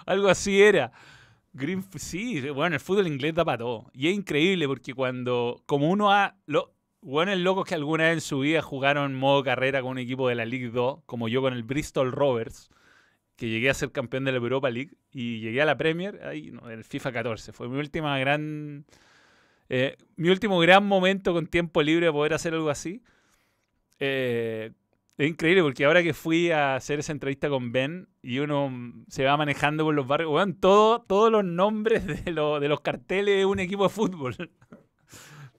[0.07, 0.93] Algo así era.
[1.53, 3.91] Green, sí, bueno, el fútbol inglés da para todo.
[3.95, 6.37] Y es increíble porque cuando, como uno ha,
[7.01, 10.35] buenos locos que alguna vez en su vida jugaron modo carrera con un equipo de
[10.35, 12.71] la League 2, como yo con el Bristol Rovers,
[13.37, 16.51] que llegué a ser campeón de la Europa League y llegué a la Premier, ahí,
[16.53, 17.53] no, en el FIFA 14.
[17.53, 18.85] Fue mi última gran,
[19.69, 23.03] eh, mi último gran momento con tiempo libre de poder hacer algo así.
[24.01, 24.73] Eh,
[25.17, 28.73] es increíble porque ahora que fui a hacer esa entrevista con Ben y uno
[29.09, 30.31] se va manejando por los barrios,
[30.61, 34.37] todo, todos los nombres de, lo- de los carteles de un equipo de fútbol.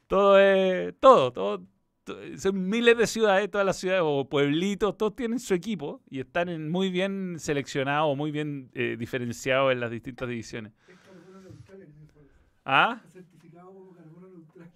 [0.10, 0.94] Todo es.
[1.00, 1.60] Todo, todo.
[2.04, 6.20] to- Son miles de ciudades, todas las ciudades o pueblitos, todos tienen su equipo y
[6.20, 10.74] están en- muy bien seleccionados, muy bien eh, diferenciados en las distintas divisiones.
[10.88, 12.36] Es carbono neutral el Green Forest.
[12.66, 13.02] ¿Ah?
[13.06, 14.72] Está certificado como carbono neutral.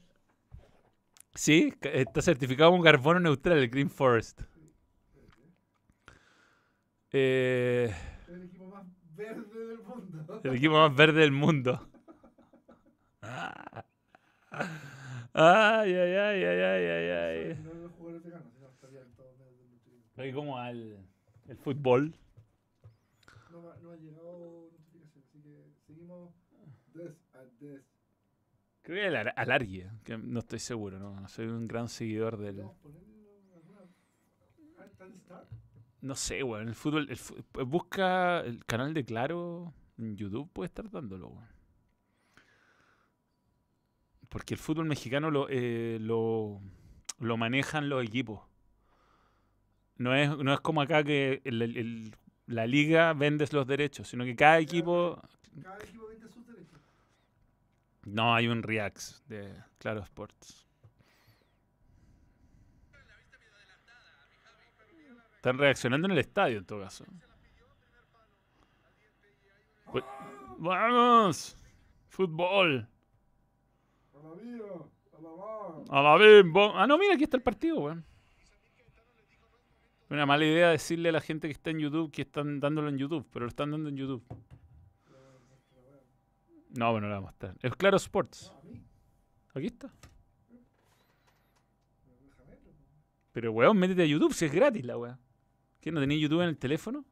[1.33, 4.41] Sí, está certificado con carbono neutral el Green Forest.
[7.15, 7.91] Eh,
[8.23, 10.41] Es el equipo más verde del mundo.
[10.43, 11.87] el equipo más verde del mundo.
[15.33, 17.59] Ay, ay, ay, ay, ay, ay, ay.
[17.63, 19.33] No los jugadores veganos, sino estarían todos
[20.33, 20.97] como al
[21.47, 22.15] el fútbol.
[23.51, 26.33] No, no ha llegado notificación, así que seguimos
[26.93, 27.83] des a des.
[28.83, 32.61] Creo que al alargue, que no estoy seguro, no, no soy un gran seguidor del...
[32.61, 32.71] Ah.
[36.01, 36.67] No sé, weón.
[36.67, 37.07] El fútbol.
[37.09, 41.62] el busca el canal de Claro en YouTube, puede estar dándolo, weón.
[44.33, 46.59] Porque el fútbol mexicano lo, eh, lo,
[47.19, 48.41] lo manejan los equipos.
[49.97, 52.15] No es, no es como acá que el- el- el-
[52.47, 55.21] la liga vendes los derechos, sino que cada equipo.
[55.61, 56.81] Cada equipo vende sus derechos.
[58.05, 60.65] No, hay un React de Claro Sports.
[65.35, 67.05] Están reaccionando en el estadio en todo caso.
[69.91, 70.05] Pues-
[70.57, 71.55] ¡Vamos!
[72.07, 72.87] Fútbol.
[75.89, 76.73] A la la la bimbo.
[76.75, 78.05] Ah, no, mira, aquí está el partido, weón.
[80.09, 82.97] Una mala idea decirle a la gente que está en YouTube que están dándolo en
[82.97, 84.23] YouTube, pero lo están dando en YouTube.
[86.77, 87.55] No, bueno, lo voy a mostrar.
[87.61, 88.51] Es Claro Sports.
[89.53, 89.91] Aquí está.
[93.31, 95.19] Pero weón, métete a YouTube si es gratis la weá.
[95.81, 97.03] ¿Qué, no tenéis YouTube en el teléfono?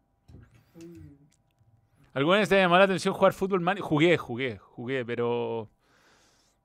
[2.14, 3.78] ¿Alguna vez te llamó la atención jugar fútbol man?
[3.80, 5.70] Jugué, jugué, jugué, pero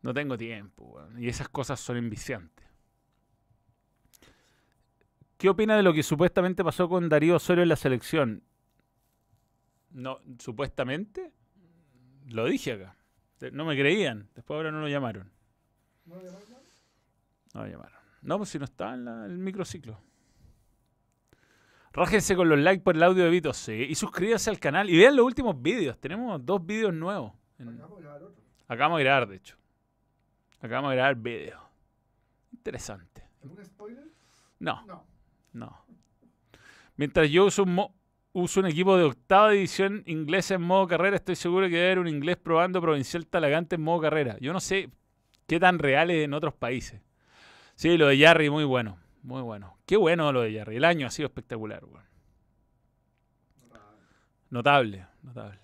[0.06, 1.22] no tengo tiempo, weón.
[1.22, 2.64] Y esas cosas son enviciantes.
[5.36, 8.42] ¿Qué opina de lo que supuestamente pasó con Darío Osorio en la selección?
[9.90, 11.32] No, supuestamente.
[12.26, 12.96] Lo dije acá.
[13.52, 14.28] No me creían.
[14.34, 15.30] Después ahora no lo llamaron.
[16.06, 16.62] ¿No le llamas nada?
[17.54, 17.98] No lo llamaron.
[18.22, 20.00] No, pues si no estaba en la- el microciclo.
[21.92, 23.72] Rájense con los likes por el audio de Vito, sí.
[23.88, 24.88] Y suscríbanse al canal.
[24.90, 25.98] Y vean los últimos vídeos.
[25.98, 27.32] Tenemos dos vídeos nuevos.
[27.58, 28.42] en- Acabamos de grabar otro.
[28.68, 29.56] Acabamos de grabar, de hecho.
[30.66, 31.60] Acabamos de grabar vídeos.
[32.52, 33.24] Interesante.
[33.42, 34.04] ¿Algún spoiler?
[34.58, 35.04] No, No.
[35.52, 35.84] no.
[36.96, 37.94] Mientras yo uso un, mo-
[38.32, 41.98] uso un equipo de octava división inglesa en modo carrera, estoy seguro que debe haber
[41.98, 44.36] un inglés probando Provincial Talagante en modo carrera.
[44.40, 44.90] Yo no sé
[45.46, 47.02] qué tan real es en otros países.
[47.74, 48.98] Sí, lo de Jarry, muy bueno.
[49.22, 49.76] Muy bueno.
[49.84, 50.76] Qué bueno lo de Jarry.
[50.76, 51.82] El año ha sido espectacular.
[54.48, 55.58] Notable, notable.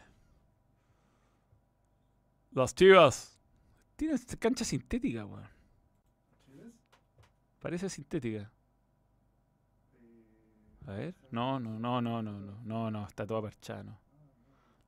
[2.53, 3.32] Las chivas.
[3.97, 5.49] Tienen cancha sintética, weón.
[7.61, 8.51] Parece sintética.
[9.95, 11.15] Eh, A ver.
[11.31, 13.99] No, no, no, no, no, no, no, no, está toda perchada, no.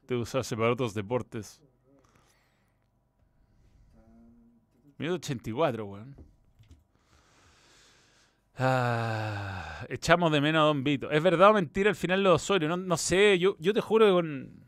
[0.06, 1.60] Te usarse para otros deportes.
[4.98, 6.16] Minuto 84, weón.
[8.56, 11.10] Ah, echamos de menos a Don Vito.
[11.10, 12.68] ¿Es verdad o mentira el final de Osorio?
[12.68, 14.64] No, no sé, yo, yo te juro que con.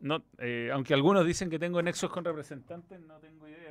[0.00, 3.65] No, eh, aunque algunos dicen que tengo nexos con representantes, no tengo idea.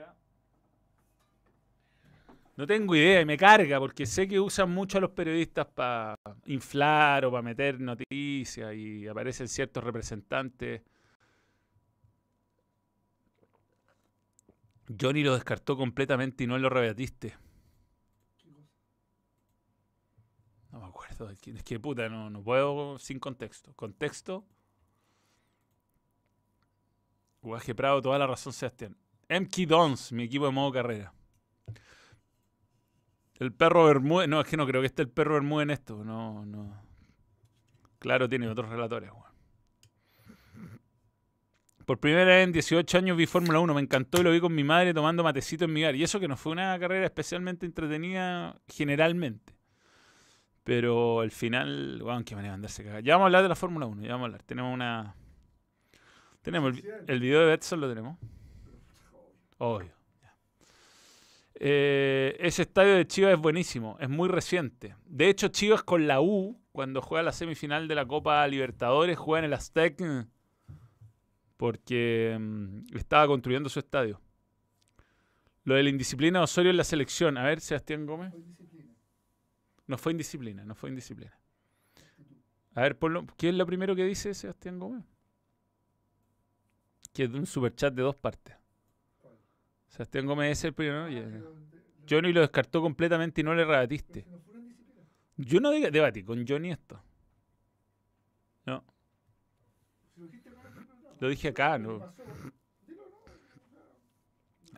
[2.58, 6.16] No tengo idea y me carga porque sé que usan mucho a los periodistas para
[6.46, 10.82] inflar o para meter noticias y aparecen ciertos representantes.
[15.00, 17.36] Johnny lo descartó completamente y no lo rebatiste.
[20.72, 21.28] No me acuerdo.
[21.28, 23.74] de quién- Es que puta, no, no puedo sin contexto.
[23.76, 24.46] Contexto.
[27.42, 28.98] Guaje Prado, toda la razón, Sebastián.
[29.30, 31.14] MK Dons, mi equipo de modo carrera.
[33.40, 34.30] El perro Bermúdez.
[34.30, 36.04] No, es que no creo que esté el perro Bermúdez en esto.
[36.04, 36.82] No, no.
[38.00, 39.26] Claro, tiene otros relatores, weón.
[41.86, 43.74] Por primera vez en 18 años vi Fórmula 1.
[43.74, 45.96] Me encantó y lo vi con mi madre tomando matecito en mi hogar.
[45.96, 49.54] Y eso que no fue una carrera especialmente entretenida generalmente.
[50.64, 53.04] Pero el final, weón, qué manera de andarse cagar.
[53.04, 54.44] Ya vamos a hablar de la Fórmula 1, ya vamos a hablar.
[54.44, 55.16] Tenemos una.
[56.42, 58.18] Tenemos el, el video de Betson, lo tenemos.
[59.60, 59.92] Obvio.
[61.58, 64.96] Eh, ese estadio de Chivas es buenísimo, es muy reciente.
[65.06, 69.40] De hecho, Chivas con la U, cuando juega la semifinal de la Copa Libertadores, juega
[69.40, 70.02] en el Aztec
[71.58, 74.20] porque mm, estaba construyendo su estadio.
[75.64, 77.38] Lo de la indisciplina de Osorio en la selección.
[77.38, 78.34] A ver, Sebastián Gómez.
[79.88, 81.40] No fue indisciplina, no fue indisciplina.
[82.74, 85.06] A ver, ponlo, ¿qué es lo primero que dice Sebastián Gómez?
[87.14, 88.56] Que es de un superchat de dos partes.
[89.96, 91.06] Sebastián Gómez es el primero.
[91.06, 91.56] Ah, lo-
[92.10, 94.26] Johnny lo descartó completamente y no le rebatiste.
[95.38, 97.02] Yo no de- debatí con Johnny esto.
[98.66, 98.84] No,
[101.20, 102.14] lo dije acá, no.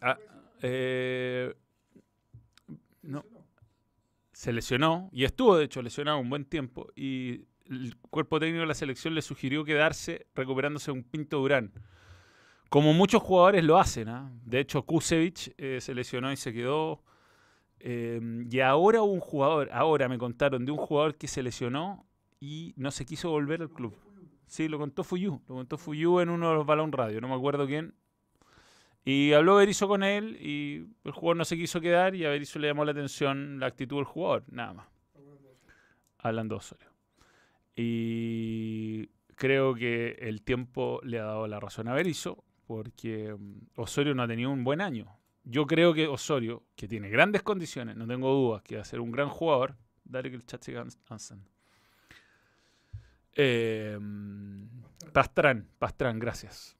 [0.01, 0.17] Ah,
[0.61, 1.53] eh,
[2.67, 3.23] se no.
[3.23, 3.47] lesionó.
[4.33, 8.67] se lesionó y estuvo de hecho lesionado un buen tiempo y el cuerpo técnico de
[8.67, 11.71] la selección le sugirió quedarse recuperándose un Pinto Durán.
[12.69, 14.31] Como muchos jugadores lo hacen, ¿ah?
[14.45, 17.03] de hecho Kusevich eh, se lesionó y se quedó.
[17.79, 22.05] eh, y ahora un jugador, ahora me contaron de un jugador que se lesionó
[22.39, 23.95] y no se quiso volver al club.
[24.47, 27.35] Sí, lo contó Fuyu, lo contó Fuyu en uno de los balón radio, no me
[27.35, 27.93] acuerdo quién.
[29.05, 32.59] Y habló Berizzo con él y el jugador no se quiso quedar y a Berizzo
[32.59, 34.87] le llamó la atención la actitud del jugador, nada más,
[36.17, 36.89] hablando Osorio.
[37.75, 44.13] Y creo que el tiempo le ha dado la razón a Berizzo, porque mm, Osorio
[44.13, 45.17] no ha tenido un buen año.
[45.43, 48.99] Yo creo que Osorio, que tiene grandes condiciones, no tengo dudas que va a ser
[48.99, 51.49] un gran jugador, dale que el chat siga avanzando.
[53.33, 53.97] Eh,
[55.13, 56.75] Pastrán, Pastrán, gracias.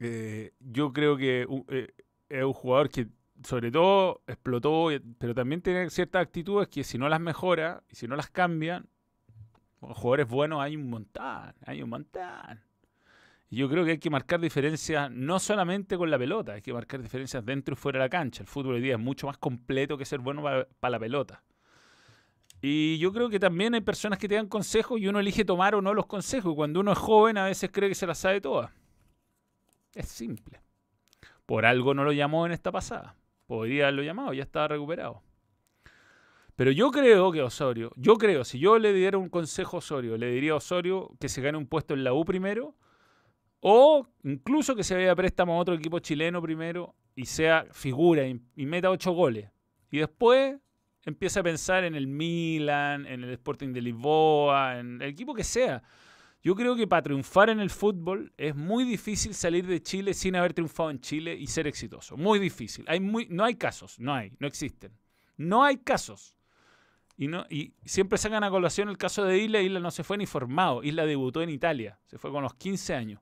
[0.00, 1.94] Eh, yo creo que eh,
[2.28, 3.08] es un jugador que
[3.42, 8.06] sobre todo explotó, pero también tiene ciertas actitudes que si no las mejora y si
[8.06, 8.86] no las cambian,
[9.80, 12.69] jugadores buenos hay un montón, hay un montón.
[13.52, 17.02] Yo creo que hay que marcar diferencias no solamente con la pelota, hay que marcar
[17.02, 18.44] diferencias dentro y fuera de la cancha.
[18.44, 20.42] El fútbol hoy día es mucho más completo que ser bueno
[20.78, 21.42] para la pelota.
[22.62, 25.74] Y yo creo que también hay personas que te dan consejos y uno elige tomar
[25.74, 26.54] o no los consejos.
[26.54, 28.70] Cuando uno es joven a veces cree que se las sabe todas.
[29.94, 30.60] Es simple.
[31.44, 33.16] Por algo no lo llamó en esta pasada.
[33.46, 35.24] Podría haberlo llamado, ya estaba recuperado.
[36.54, 40.16] Pero yo creo que Osorio, yo creo, si yo le diera un consejo a Osorio,
[40.16, 42.76] le diría a Osorio que se gane un puesto en la U primero,
[43.60, 48.26] o incluso que se vaya a préstamo a otro equipo chileno primero y sea figura
[48.26, 49.50] y, meta ocho goles.
[49.90, 50.58] Y después
[51.04, 55.44] empieza a pensar en el Milan, en el Sporting de Lisboa, en el equipo que
[55.44, 55.82] sea.
[56.42, 60.36] Yo creo que para triunfar en el fútbol es muy difícil salir de Chile sin
[60.36, 62.16] haber triunfado en Chile y ser exitoso.
[62.16, 62.84] Muy difícil.
[62.88, 64.92] Hay muy, no hay casos, no hay, no existen.
[65.36, 66.38] No hay casos.
[67.18, 69.60] Y, no, y siempre sacan a colación el caso de Isla.
[69.60, 70.82] Isla no se fue ni formado.
[70.82, 72.00] Isla debutó en Italia.
[72.06, 73.20] Se fue con los 15 años.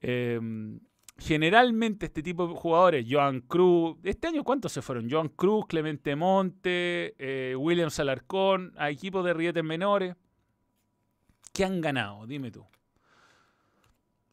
[0.00, 0.40] Eh,
[1.18, 5.10] generalmente este tipo de jugadores, Joan Cruz, este año cuántos se fueron?
[5.10, 10.14] Joan Cruz, Clemente Monte, eh, William Salarcón, a equipos de rietes menores.
[11.52, 12.26] ¿Qué han ganado?
[12.26, 12.64] Dime tú.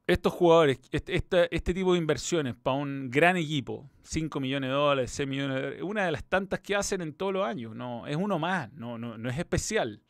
[0.05, 1.15] Estos jugadores, este,
[1.49, 5.61] este, tipo de inversiones para un gran equipo, 5 millones de dólares, 6 millones de
[5.61, 7.75] dólares, una de las tantas que hacen en todos los años.
[7.75, 10.03] No, es uno más, no, no, no es especial.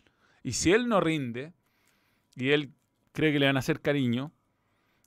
[0.43, 1.53] Y si él no rinde,
[2.35, 2.73] y él
[3.13, 4.33] cree que le van a hacer cariño,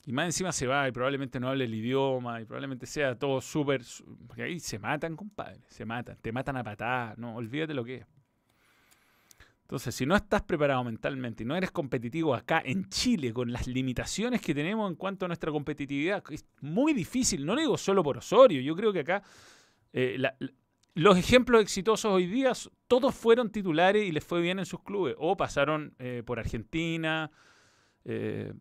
[0.09, 3.43] y más encima se va y probablemente no hable el idioma y probablemente sea todo
[3.43, 3.83] súper...
[4.27, 5.61] Porque ahí se matan, compadre.
[5.67, 6.17] Se matan.
[6.23, 7.19] Te matan a patadas.
[7.19, 8.07] No, olvídate lo que es.
[9.61, 13.67] Entonces, si no estás preparado mentalmente y no eres competitivo acá en Chile con las
[13.67, 17.45] limitaciones que tenemos en cuanto a nuestra competitividad, es muy difícil.
[17.45, 18.63] No lo digo solo por Osorio.
[18.63, 19.23] Yo creo que acá
[19.93, 20.19] eh,
[20.95, 22.53] los ejemplos exitosos hoy día,
[22.87, 25.17] todos fueron titulares y les fue bien en sus clubes.
[25.19, 27.31] O pasaron eh, por Argentina.
[28.07, 28.55] Eh,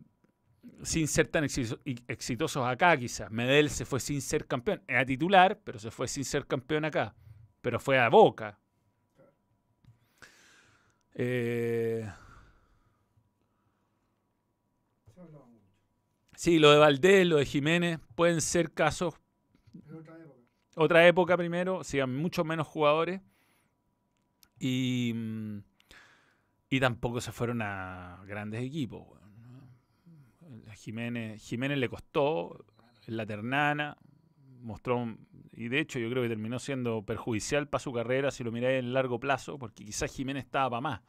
[0.82, 3.30] sin ser tan exitosos acá, quizás.
[3.30, 4.82] Medel se fue sin ser campeón.
[4.86, 7.14] Era titular, pero se fue sin ser campeón acá.
[7.60, 8.58] Pero fue a Boca.
[11.14, 12.08] Eh...
[16.36, 19.14] Sí, lo de Valdés, lo de Jiménez, pueden ser casos.
[20.76, 21.36] Otra época.
[21.36, 23.20] primero, sigan mucho menos jugadores.
[24.60, 25.58] Y, mm,
[26.70, 29.17] y tampoco se fueron a grandes equipos.
[30.78, 32.64] Jiménez, Jiménez le costó
[33.06, 33.96] la ternana,
[34.60, 35.16] mostró,
[35.52, 38.78] y de hecho yo creo que terminó siendo perjudicial para su carrera si lo miráis
[38.78, 41.00] en largo plazo, porque quizás Jiménez estaba para más.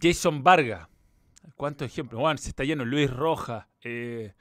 [0.00, 0.88] Jason Vargas,
[1.56, 2.20] ¿cuántos ejemplos?
[2.20, 4.34] Bueno, se está lleno, Luis Rojas, eh,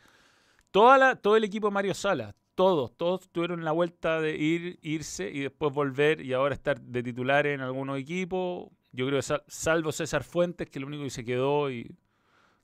[0.72, 4.80] toda la, todo el equipo de Mario Sala, todos, todos tuvieron la vuelta de ir,
[4.82, 8.70] irse y después volver y ahora estar de titular en algunos equipos.
[8.92, 11.96] Yo creo que salvo César Fuentes, que lo único que se quedó y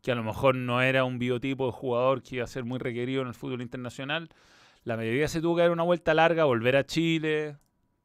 [0.05, 2.77] que a lo mejor no era un biotipo de jugador que iba a ser muy
[2.77, 4.29] requerido en el fútbol internacional.
[4.83, 7.57] La mayoría se tuvo que dar una vuelta larga, volver a Chile,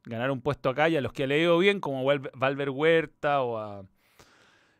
[0.05, 3.59] ganar un puesto acá y a los que ha leído bien, como Valver Huerta o
[3.59, 3.85] a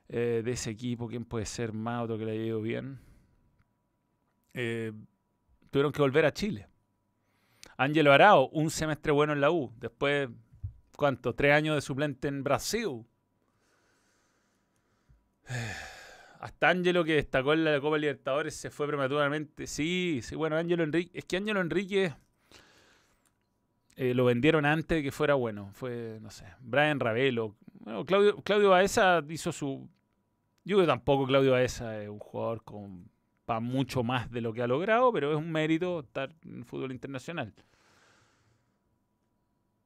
[0.09, 2.99] eh, de ese equipo, ¿quién puede ser más otro que le ha ido bien?
[4.55, 4.91] Eh,
[5.69, 6.69] tuvieron que volver a Chile.
[7.77, 9.71] Ángelo Arao, un semestre bueno en la U.
[9.77, 10.27] Después,
[10.97, 11.35] ¿cuánto?
[11.35, 13.05] Tres años de suplente en Brasil.
[16.41, 19.67] Hasta Ángelo, que destacó en la Copa Libertadores, se fue prematuramente.
[19.67, 21.11] Sí, sí, bueno, Ángelo Enrique.
[21.13, 22.15] Es que Ángelo Enrique
[23.95, 25.69] eh, lo vendieron antes de que fuera bueno.
[25.73, 27.55] Fue, no sé, Brian Ravelo.
[27.73, 29.87] Bueno, Claudio, Claudio Baeza hizo su.
[30.63, 33.11] Yo creo que tampoco Claudio Baeza es un jugador con
[33.45, 36.91] para mucho más de lo que ha logrado, pero es un mérito estar en fútbol
[36.91, 37.53] internacional.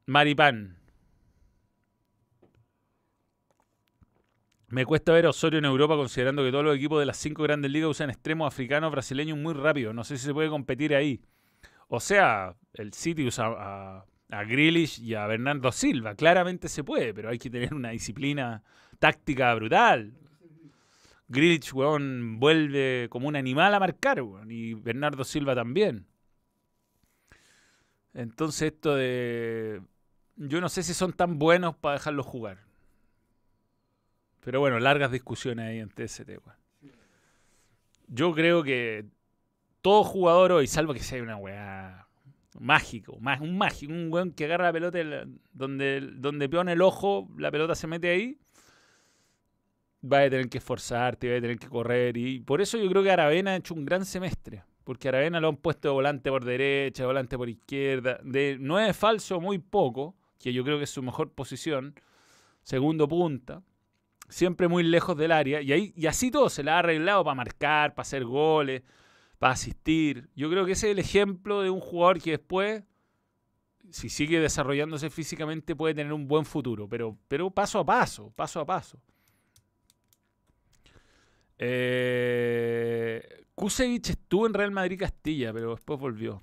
[0.05, 0.77] Maripán.
[4.75, 7.43] Me cuesta ver a Osorio en Europa considerando que todos los equipos de las cinco
[7.43, 9.93] grandes ligas usan extremos africanos brasileños muy rápido.
[9.93, 11.21] No sé si se puede competir ahí.
[11.87, 16.15] O sea, el City usa a, a Grealish y a Bernardo Silva.
[16.15, 18.63] Claramente se puede, pero hay que tener una disciplina
[18.99, 20.11] táctica brutal.
[21.29, 26.05] Grealish, weón, vuelve como un animal a marcar, weón, y Bernardo Silva también.
[28.13, 29.81] Entonces esto de...
[30.35, 32.64] Yo no sé si son tan buenos para dejarlos jugar.
[34.45, 36.29] Pero bueno, largas discusiones ahí en TST.
[38.07, 39.05] Yo creo que
[39.81, 42.07] todo jugador hoy, salvo que sea una weá
[42.59, 44.99] mágico, un mágico, un weón que agarra la pelota
[45.51, 48.37] donde, donde pone el ojo, la pelota se mete ahí,
[50.03, 52.15] va a tener que esforzarte, va a tener que correr.
[52.15, 54.63] Y por eso yo creo que Aravena ha hecho un gran semestre.
[54.83, 58.93] Porque Aravena lo han puesto de volante por derecha, de volante por izquierda, de nueve
[58.93, 61.95] falso muy poco, que yo creo que es su mejor posición,
[62.61, 63.63] segundo punta,
[64.29, 67.35] siempre muy lejos del área, y, ahí, y así todo se la ha arreglado para
[67.35, 68.83] marcar, para hacer goles,
[69.39, 70.29] para asistir.
[70.35, 72.83] Yo creo que ese es el ejemplo de un jugador que después,
[73.89, 78.59] si sigue desarrollándose físicamente, puede tener un buen futuro, pero, pero paso a paso, paso
[78.59, 78.99] a paso.
[81.57, 86.41] Eh, Kusevich estuvo en Real Madrid Castilla, pero después volvió.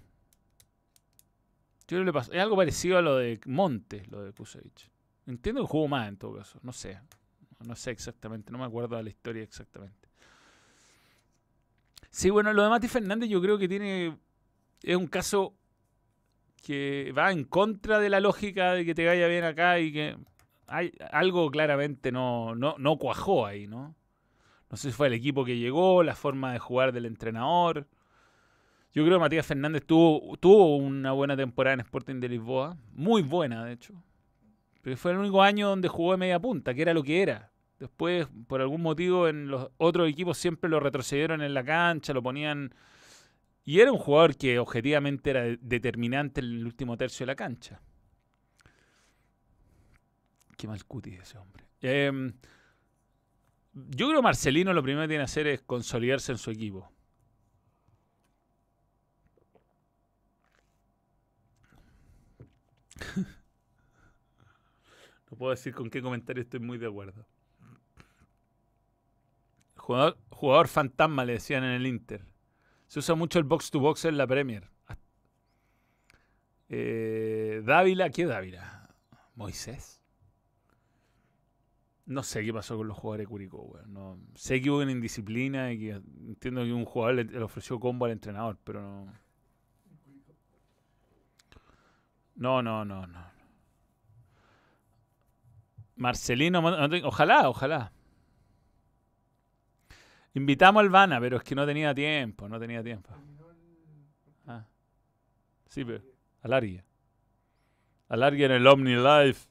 [1.88, 4.90] Yo le pasó- Es algo parecido a lo de Montes, lo de Kusevich.
[5.26, 6.98] Entiendo que jugó más en todo caso, no sé.
[7.64, 10.08] No sé exactamente, no me acuerdo de la historia exactamente.
[12.10, 14.18] Sí, bueno, lo de Mati Fernández yo creo que tiene.
[14.82, 15.54] Es un caso
[16.62, 20.16] que va en contra de la lógica de que te vaya bien acá y que
[20.68, 23.94] hay algo claramente no, no, no cuajó ahí, ¿no?
[24.70, 27.86] No sé si fue el equipo que llegó, la forma de jugar del entrenador.
[28.94, 33.22] Yo creo que Matías Fernández tuvo, tuvo una buena temporada en Sporting de Lisboa, muy
[33.22, 33.94] buena de hecho.
[34.82, 37.51] Pero fue el único año donde jugó de media punta, que era lo que era.
[37.82, 42.22] Después, por algún motivo, en los otros equipos siempre lo retrocedieron en la cancha, lo
[42.22, 42.72] ponían.
[43.64, 47.36] Y era un jugador que objetivamente era de- determinante en el último tercio de la
[47.36, 47.80] cancha.
[50.56, 51.64] Qué mal cutis ese hombre.
[51.80, 52.32] Em,
[53.74, 56.90] yo creo que Marcelino lo primero que tiene que hacer es consolidarse en su equipo.
[65.30, 67.26] No puedo decir con qué comentario estoy muy de acuerdo.
[69.82, 72.24] Jugador, jugador fantasma le decían en el Inter.
[72.86, 74.70] Se usa mucho el box to box en la Premier.
[76.68, 78.88] Eh, Dávila, ¿qué Dávila?
[79.34, 80.00] Moisés.
[82.06, 83.92] No sé qué pasó con los jugadores de Curicó, weón.
[83.92, 88.06] No, sé que hubo una indisciplina y entiendo que un jugador le, le ofreció combo
[88.06, 89.12] al entrenador, pero no.
[92.36, 93.26] No, no, no, no.
[95.96, 96.60] Marcelino,
[97.04, 97.92] ojalá, ojalá.
[100.34, 103.10] Invitamos al Vana, pero es que no tenía tiempo, no tenía tiempo.
[104.46, 104.64] Ah.
[105.66, 106.02] Sí, pero
[106.42, 106.82] alargue.
[108.08, 109.48] Alargue en el Omni diez.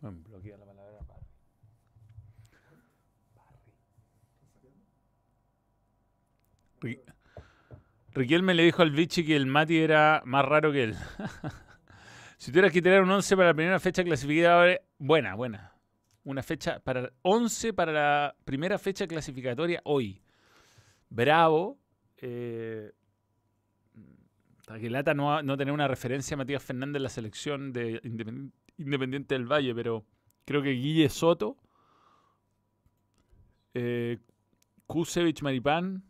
[0.00, 1.26] bloquea la Barry.
[6.80, 7.00] Ri-
[8.14, 10.96] Riquelme le dijo al Vichy que el Mati era más raro que él.
[12.38, 15.74] si tuvieras que tirar un 11 para la primera fecha clasificatoria, buena, buena.
[16.24, 20.22] Una fecha para 11 para la primera fecha clasificatoria hoy.
[21.10, 21.78] Bravo.
[22.18, 22.92] Eh,
[25.14, 29.46] no, no tener una referencia a Matías Fernández en la selección de Independ- Independiente del
[29.50, 30.04] Valle, pero
[30.44, 31.56] creo que Guille Soto,
[33.74, 34.18] eh,
[34.86, 36.04] Kusevich Maripán,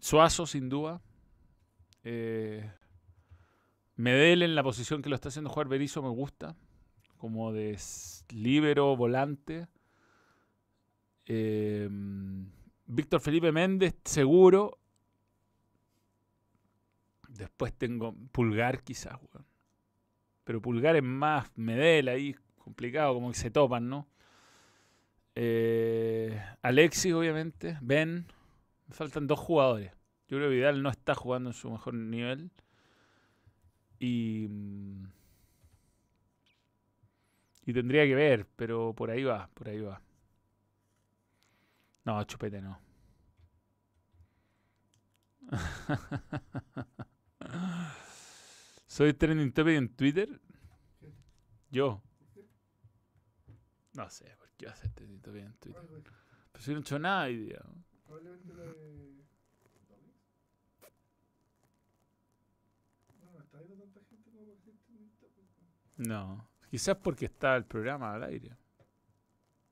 [0.00, 1.00] Suazo sin duda,
[2.04, 2.70] eh,
[3.96, 6.54] Medel en la posición que lo está haciendo jugar Berizzo me gusta,
[7.16, 7.78] como de
[8.30, 9.66] líbero, volante.
[11.24, 11.88] Eh,
[12.86, 14.78] Víctor Felipe Méndez, seguro.
[17.28, 19.18] Después tengo Pulgar, quizás.
[20.44, 24.08] Pero Pulgar es más Medel ahí, complicado, como que se topan, ¿no?
[25.34, 27.78] Eh, Alexis, obviamente.
[27.82, 28.26] Ben.
[28.88, 29.92] Me faltan dos jugadores.
[30.28, 32.50] Yo creo que Vidal no está jugando en su mejor nivel.
[33.98, 34.46] Y.
[34.48, 35.06] mm,
[37.66, 40.00] Y tendría que ver, pero por ahí va, por ahí va.
[42.04, 42.78] No, chupete no.
[48.86, 50.40] Soy trending topic en Twitter.
[51.70, 52.00] Yo.
[53.94, 55.82] No sé, ¿por qué ser trending topic en Twitter?
[56.52, 57.60] Pero si no he hecho nada hoy día.
[58.04, 59.16] Probablemente lo de.
[63.20, 64.78] No, no está viendo tanta gente como para que esté en
[65.10, 65.32] TikTok.
[65.96, 66.48] No.
[66.70, 68.56] Quizás porque está el programa al aire.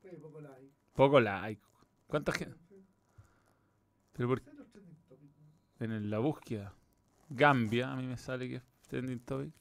[0.02, 0.70] Oye, poco like.
[0.94, 1.62] Poco like.
[2.06, 2.56] ¿Cuánta gente?
[5.80, 6.72] En la búsqueda.
[7.28, 9.52] Gambia, a mí me sale que es trending topic.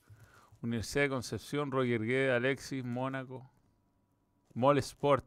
[0.62, 3.50] Universidad de Concepción, Roger Guede, Alexis, Mónaco.
[4.54, 5.26] Mall Sport.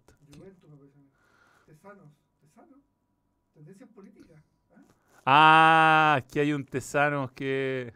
[1.67, 2.11] Tesanos.
[2.41, 2.81] Tesanos.
[3.53, 4.43] Tendencias políticas.
[4.71, 4.85] ¿ah?
[5.27, 7.93] Ah, aquí hay un tesano que.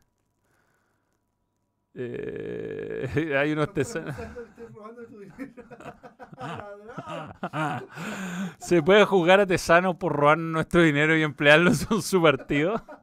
[1.94, 4.14] Eh, hay unos tesanos.
[8.58, 12.82] ¿Se puede jugar a Tesano por robar nuestro dinero y emplearlo en su partido?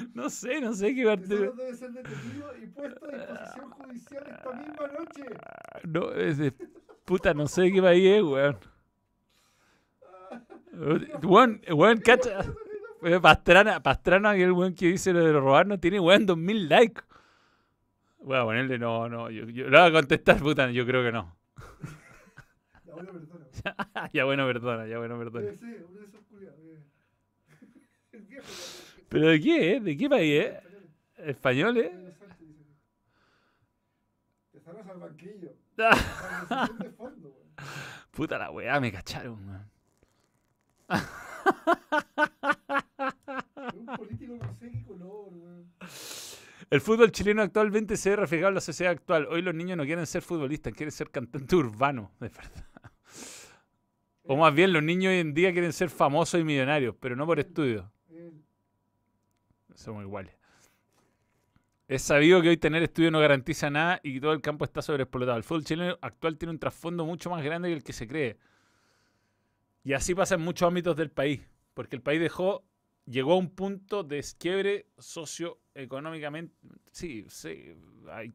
[0.14, 4.52] No sé, no sé qué Tesano debe ser detenido y puesto a disposición judicial esta
[4.52, 5.24] misma noche.
[5.84, 6.52] No, es de...
[7.04, 8.58] Puta, no sé qué país es, weón.
[11.22, 12.44] Weón, weón, cacha.
[13.02, 17.00] Eh, Pastrana, Pastrana, aquel weón que dice lo de robar, no tiene weón 2000 likes.
[18.22, 19.30] Voy a ponerle, no, no.
[19.30, 21.34] Yo, yo, le voy a contestar, puta, yo creo que no.
[22.84, 24.10] Ya bueno, perdona.
[24.12, 25.48] ya bueno, perdona, ya bueno, perdona.
[25.50, 26.58] Uno de esos culiados.
[26.60, 26.82] eh.
[28.12, 28.26] El
[29.08, 29.80] ¿Pero de qué, eh?
[29.80, 30.60] ¿De qué país, eh?
[31.18, 31.78] español.
[31.78, 31.92] ¿Español, eh?
[34.52, 35.50] Que- Tesanos al banquillo.
[38.10, 39.70] Puta la weá, me cacharon, weón.
[43.74, 45.72] Un político no sé qué color, weón.
[46.70, 49.26] El fútbol chileno actualmente se ve reflejado en la sociedad actual.
[49.26, 52.64] Hoy los niños no quieren ser futbolistas, quieren ser cantantes urbanos, de verdad.
[54.22, 57.26] O más bien, los niños hoy en día quieren ser famosos y millonarios, pero no
[57.26, 57.90] por estudio.
[59.74, 60.36] Somos iguales.
[61.88, 64.82] Es sabido que hoy tener estudio no garantiza nada y que todo el campo está
[64.82, 65.36] sobreexplotado.
[65.36, 68.36] El fútbol chileno actual tiene un trasfondo mucho más grande que el que se cree.
[69.82, 71.40] Y así pasa en muchos ámbitos del país,
[71.74, 72.62] porque el país dejó,
[73.10, 76.54] llegó a un punto de quiebre socioeconómicamente.
[76.92, 77.74] Sí, sí.
[78.10, 78.32] hay-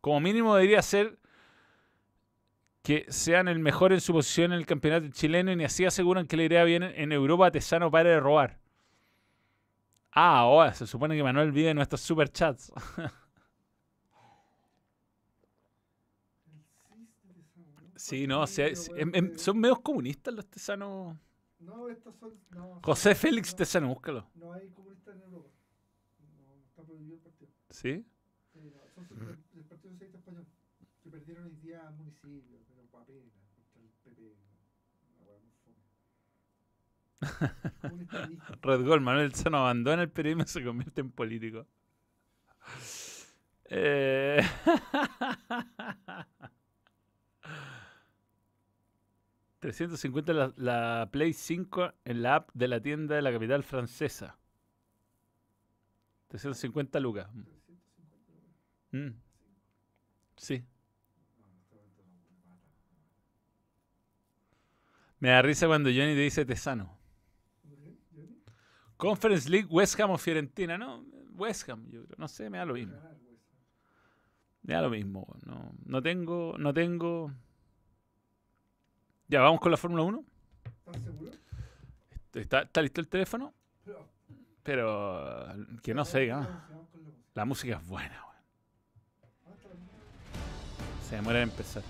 [0.00, 1.18] como mínimo debería ser
[2.82, 6.26] que sean el mejor en su posición en el campeonato chileno y ni así aseguran
[6.26, 8.58] que le iría bien en Europa a Tesano pare de robar.
[10.10, 12.72] Ah, ahora se supone que Manuel vive nuestros superchats.
[17.96, 18.44] Sí, no,
[18.96, 21.16] em- em- son medios comunistas los tesanos.
[21.62, 22.32] No, estos son.
[22.50, 24.28] No, José son- Félix no, Tesano, búscalo.
[24.34, 25.48] No hay comunistas en Europa.
[26.38, 27.50] No, está prohibido el partido.
[27.70, 28.04] ¿Sí?
[28.94, 30.46] Son so- del Partido Socialista Español.
[31.02, 33.32] Que perdieron hoy día municipios, pero apenas.
[33.72, 34.36] Contra el PP.
[38.62, 41.66] Red Gol, Manuel Tesano abandona el periodismo y se convierte en político.
[43.74, 44.40] Eh,
[49.62, 54.36] $350 la, la Play 5 en la app de la tienda de la capital francesa.
[56.28, 57.28] 350 lucas.
[57.30, 58.22] 350,
[58.92, 59.06] weón.
[59.08, 59.20] Mm,
[60.36, 60.64] Sí.
[65.20, 66.98] Me da risa cuando Johnny te dice Tesano.
[68.96, 71.04] Conference League, West Ham o Fiorentina, ¿no?
[71.34, 72.16] West Ham, yo creo.
[72.18, 72.96] No sé, me da lo mismo.
[74.62, 75.26] Me da lo mismo.
[75.46, 77.32] No, no tengo, no tengo.
[79.28, 80.24] Ya, vamos con la Fórmula 1.
[80.86, 81.32] ¿Estás seguro?
[82.34, 83.54] ¿Está, está listo el teléfono?
[84.62, 85.46] Pero,
[85.82, 86.36] que no diga.
[86.36, 87.12] Vamos, ¿no?
[87.34, 87.76] la música.
[87.76, 88.36] Es buena, weón.
[89.46, 89.74] Ah, música.
[91.08, 91.82] Se demora en empezar.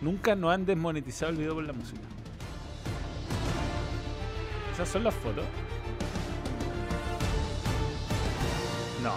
[0.00, 2.00] Nunca nos han desmonetizado el video por la música.
[4.72, 5.44] ¿Esas son las fotos?
[9.02, 9.14] No.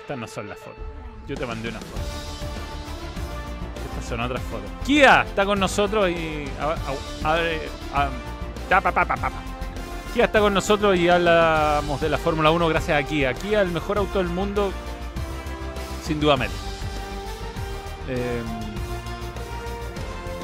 [0.00, 0.82] Estas no son las fotos.
[1.28, 2.23] Yo te mandé una foto.
[4.08, 4.70] Son otras fotos.
[4.84, 6.44] Kia está con nosotros y.
[10.12, 13.34] Kia está con nosotros y hablamos de la Fórmula 1 gracias a Kia.
[13.34, 14.72] Kia, el mejor auto del mundo,
[16.04, 16.54] sin duda menos.
[18.08, 18.42] Eh,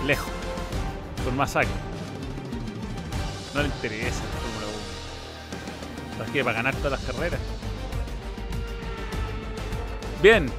[0.07, 0.33] lejos.
[1.25, 1.71] Con masacre.
[3.55, 4.67] No le interesa la Fórmula
[6.11, 6.17] 1.
[6.17, 6.43] ¿Sabes qué?
[6.43, 7.41] Para ganar todas las carreras.
[10.23, 10.51] Bien.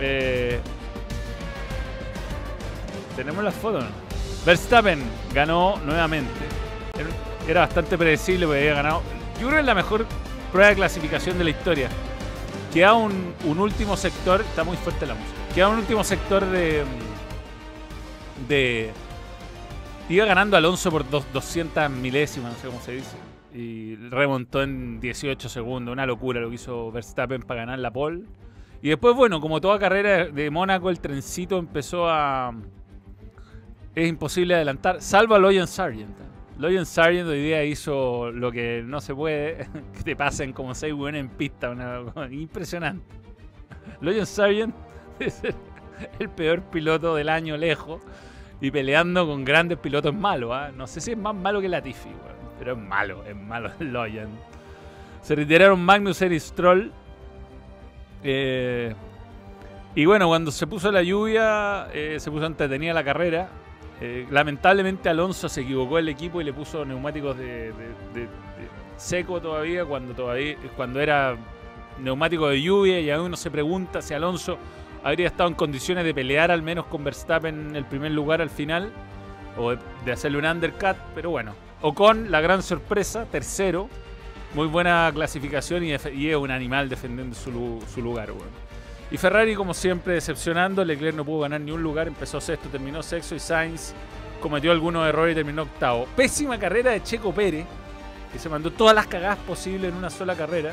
[0.00, 0.60] Eh,
[3.18, 3.84] Tenemos las fotos.
[4.46, 5.02] Verstappen
[5.34, 6.30] ganó nuevamente.
[6.96, 7.08] Era-
[7.50, 9.02] Era bastante predecible porque había ganado.
[9.34, 10.06] Yo creo que es la mejor
[10.52, 11.88] prueba de clasificación de la historia.
[12.72, 14.40] Queda un, un último sector.
[14.42, 15.36] Está muy fuerte la música.
[15.54, 16.84] Queda un último sector de.
[18.48, 18.90] De.
[20.08, 23.16] Iba ganando Alonso por dos- 200 milésimas, no sé cómo se dice.
[23.54, 25.92] Y remontó en 18 segundos.
[25.92, 28.22] Una locura lo que hizo Verstappen para ganar la pole.
[28.80, 32.52] Y después, bueno, como toda carrera de Mónaco, el trencito empezó a.
[33.98, 36.16] Es imposible adelantar, salvo a Logan Sargent.
[36.56, 40.94] Logan Sargent hoy día hizo lo que no se puede, que te pasen como seis
[40.94, 43.04] buenos en pista, una impresionante.
[44.00, 44.72] Logan Sargent
[45.18, 45.42] es
[46.20, 48.00] el, peor piloto del año lejos
[48.60, 50.52] y peleando con grandes pilotos malos.
[50.54, 50.70] ¿ah?
[50.72, 54.28] No sé si es más malo que Latifi, weón, pero es malo, es malo Logan.
[55.22, 56.92] Se retiraron Magnus y Stroll.
[58.22, 58.94] eh,
[59.96, 63.48] y bueno, cuando se puso la lluvia, eh, se puso entretenida la carrera.
[64.00, 67.72] Eh, lamentablemente Alonso se equivocó el equipo y le puso neumáticos de,
[68.96, 71.36] seco todavía cuando todavía cuando era
[72.00, 74.58] neumático de lluvia y aún uno se pregunta si Alonso
[75.02, 78.50] habría estado en condiciones de pelear al menos con Verstappen en el primer lugar al
[78.50, 78.92] final
[79.56, 79.74] o
[80.04, 81.54] de, hacerle un undercut, pero bueno.
[81.82, 83.88] Ocon, la gran sorpresa, tercero.
[84.54, 88.30] Muy buena clasificación y, es un animal defendiendo su, lu- su lugar.
[89.10, 90.84] Y Ferrari, como siempre, decepcionando.
[90.84, 92.08] Leclerc no pudo ganar ni un lugar.
[92.08, 93.34] Empezó sexto, terminó sexto.
[93.34, 93.94] Y Sainz
[94.40, 96.06] cometió algunos errores y terminó octavo.
[96.16, 97.66] Pésima carrera de Checo Pérez,
[98.32, 100.72] que se mandó todas las cagadas posibles en una sola carrera.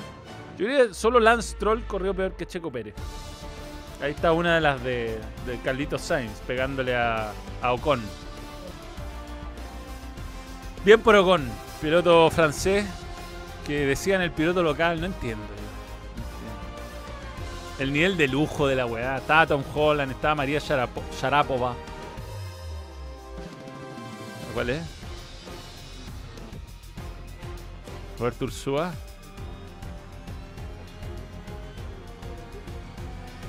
[0.57, 2.93] Yo diría que solo Lance Troll corrió peor que Checo Pérez.
[4.01, 5.19] Ahí está una de las de,
[5.63, 7.31] Carlitos Sainz, pegándole a,
[7.61, 8.01] a Ocon.
[10.83, 11.49] Bien por Ocon,
[11.81, 12.85] piloto francés,
[13.65, 15.54] que decían el piloto local, no entiendo.
[17.79, 19.17] El nivel de lujo de la weá.
[19.17, 21.75] Estaba Tom Holland, estaba María Sharapo- Sharapova.
[24.53, 24.81] ¿Cuál es?
[28.17, 28.93] Roberto Ursúa.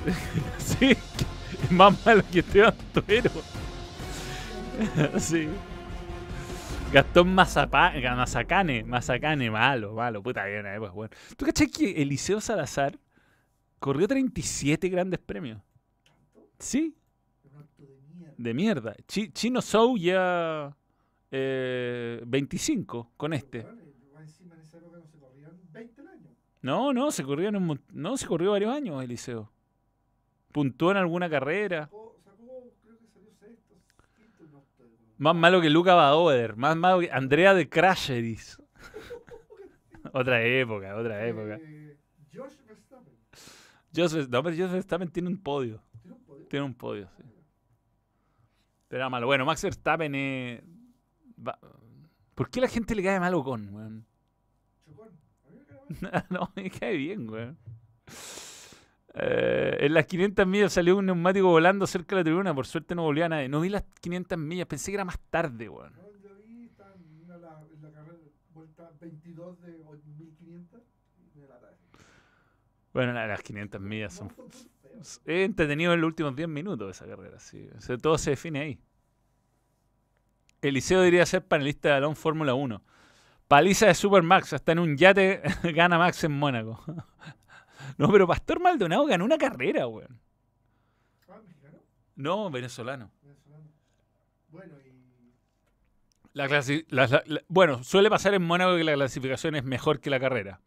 [0.57, 3.31] sí, es más malo que Esteban Tuero.
[5.19, 5.47] sí.
[6.91, 11.13] Gastón Mazacane, Mazacane, malo, malo, puta bien, eh, pues bueno.
[11.35, 12.97] ¿Tú cachai que Eliseo Salazar
[13.79, 15.61] corrió 37 grandes premios?
[16.59, 16.95] Sí,
[18.37, 18.95] de mierda.
[19.07, 20.75] Chino Sou ya
[21.31, 23.63] eh, 25 con este.
[23.63, 23.75] No
[25.05, 26.93] se corrían 20 al año.
[26.93, 29.51] No, se corrió en un no, se corrió varios años Eliseo.
[30.51, 31.89] Puntuó en alguna carrera.
[35.17, 38.61] Más malo que Luca Badoer, más malo que Andrea de Crasheris.
[40.13, 41.55] otra época, otra época.
[41.55, 41.97] Eh.
[43.97, 45.81] Joseph, no, pero Joseph Verstappen tiene un podio.
[46.01, 46.45] ¿Tiene un podio?
[46.47, 47.23] Tiene un podio, sí.
[48.87, 49.25] Pero era malo.
[49.27, 50.61] Bueno, Max Verstappen es.
[51.45, 51.59] va-
[52.35, 54.05] ¿Por qué la gente le cae mal a Ocon, weón?
[54.85, 55.09] Chocón.
[55.45, 55.79] A mí me cae
[56.11, 56.25] mal.
[56.29, 57.57] no, me cae bien, weón.
[59.19, 62.53] Eh, en las 500 millas salió un neumático volando cerca de la tribuna.
[62.53, 63.49] Por suerte no volvió a nadie.
[63.49, 64.67] No vi las 500 millas.
[64.67, 65.93] Pensé que era más tarde, weón.
[65.95, 67.35] No, yo vi, está en, la,
[67.73, 68.17] en la carrera,
[68.53, 69.71] vuelta 22 de
[70.17, 70.81] 1500
[71.35, 71.75] y me la traje.
[72.97, 74.33] Bueno, la- las 500 millas son.
[75.27, 77.69] He entretenido en los últimos 10 minutos esa carrera, sí.
[77.77, 78.79] O sea, todo se define ahí.
[80.63, 82.81] Eliseo debería ser panelista de Alon Fórmula 1.
[83.47, 85.43] Paliza de Supermax, hasta en un yate
[85.75, 86.83] gana Max en Mónaco.
[87.99, 90.19] no, pero Pastor Maldonado ganó una carrera, weón.
[91.29, 91.77] Ah, mexicano,
[92.15, 93.11] No, venezolano.
[93.21, 93.69] venezolano.
[94.49, 94.91] Bueno, y
[96.33, 96.47] la-
[97.07, 100.59] la- la- bueno, suele pasar en Mónaco que la clasificación es mejor que la carrera.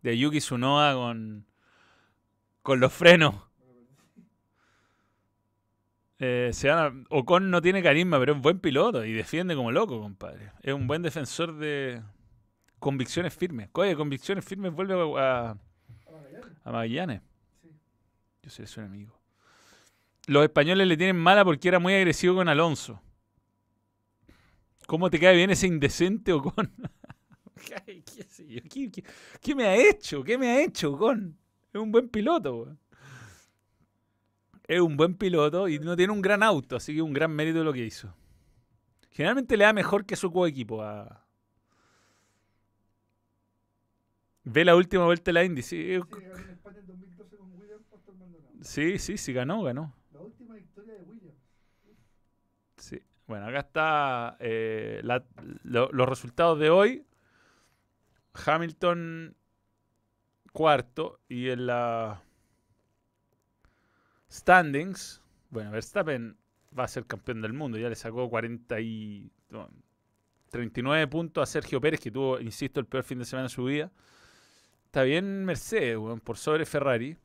[0.03, 1.47] de Yuki Tsunoda con,
[2.63, 3.35] con los frenos.
[6.23, 6.79] Eh, se van
[7.11, 10.53] a- Ocon no tiene carisma, pero es buen piloto y defiende como loco, compadre.
[10.63, 12.03] Es un buen defensor de
[12.79, 13.71] convicciones firmes.
[13.73, 15.57] Oye, convicciones firmes vuelve a, a-
[16.65, 17.23] A Magallanes.
[18.43, 19.19] Yo soy su enemigo.
[20.29, 23.03] Los españoles le tienen mala porque era muy agresivo con Alonso.
[24.87, 26.73] ¿Cómo te cae bien ese indecente Ocon?
[28.07, 28.61] ¿Qué, sé yo?
[28.69, 29.05] ¿Qué- qué-
[29.41, 30.23] qué me ha hecho?
[30.25, 31.39] ¿Qué me ha hecho Ocon?
[31.73, 32.77] Es un buen piloto.
[34.67, 37.59] Es un buen piloto y no tiene un gran auto, así que un gran mérito
[37.59, 38.15] de lo que hizo.
[39.11, 41.27] Generalmente le da mejor que su coequipo a...
[44.45, 47.53] Ve la última vuelta de la Indy, sí, Sí, ganó en España en 2012 con
[47.59, 48.55] Williams Pastor Maldonado.
[48.63, 49.95] sí, sí, sí, ganó, ganó.
[50.61, 51.39] Victoria de Williams.
[52.77, 53.01] Sí.
[53.27, 55.01] Bueno, acá está eh,
[55.63, 57.07] los resultados de hoy.
[58.47, 59.37] Hamilton
[60.53, 62.23] cuarto y en la
[64.31, 66.37] standings, bueno, Verstappen
[66.77, 69.69] va a ser campeón del mundo, ya le sacó 40 y no,
[70.51, 73.65] 39 puntos a Sergio Pérez, que tuvo, insisto, el peor fin de semana de su
[73.65, 73.91] vida.
[74.87, 77.17] Está bien Mercedes, por sobre Ferrari.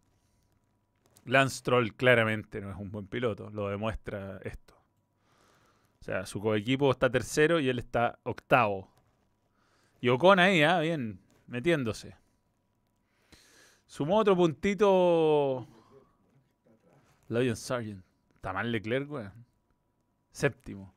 [1.25, 4.75] Lance Stroll claramente no es un buen piloto, lo demuestra esto.
[5.99, 8.93] O sea, su coequipo está tercero y él está octavo.
[9.99, 12.15] Y Ocon ahí, ah, bien, metiéndose.
[13.87, 15.67] Sumó otro puntito.
[17.27, 18.05] Logan Sargent.
[18.35, 19.45] Está mal Leclerc, weón.
[20.31, 20.93] Séptimo.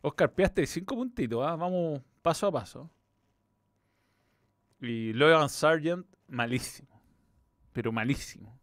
[0.00, 2.90] Oscar Piastri, cinco puntitos, ah, vamos paso a paso.
[4.80, 7.02] Y Logan Sargent, malísimo.
[7.72, 8.58] Pero malísimo.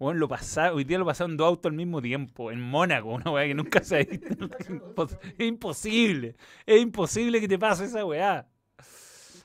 [0.00, 3.30] Bueno, lo pasa, hoy día lo pasaron dos autos al mismo tiempo, en Mónaco, una
[3.30, 4.28] weá que nunca se ha visto.
[4.58, 6.36] Es impos- Es imposible.
[6.64, 8.46] Es imposible que te pase esa weá.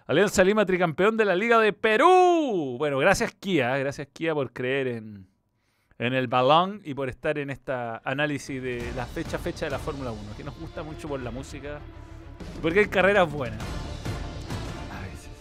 [0.08, 2.76] Alianza Lima, tricampeón de la Liga de Perú.
[2.78, 5.28] Bueno, gracias Kia, gracias Kia por creer en,
[6.00, 9.80] en el balón y por estar en esta análisis de la fecha fecha de la
[9.80, 11.82] Fórmula 1, que nos gusta mucho por la música,
[12.62, 13.62] porque hay carreras buenas.
[14.94, 15.32] A veces.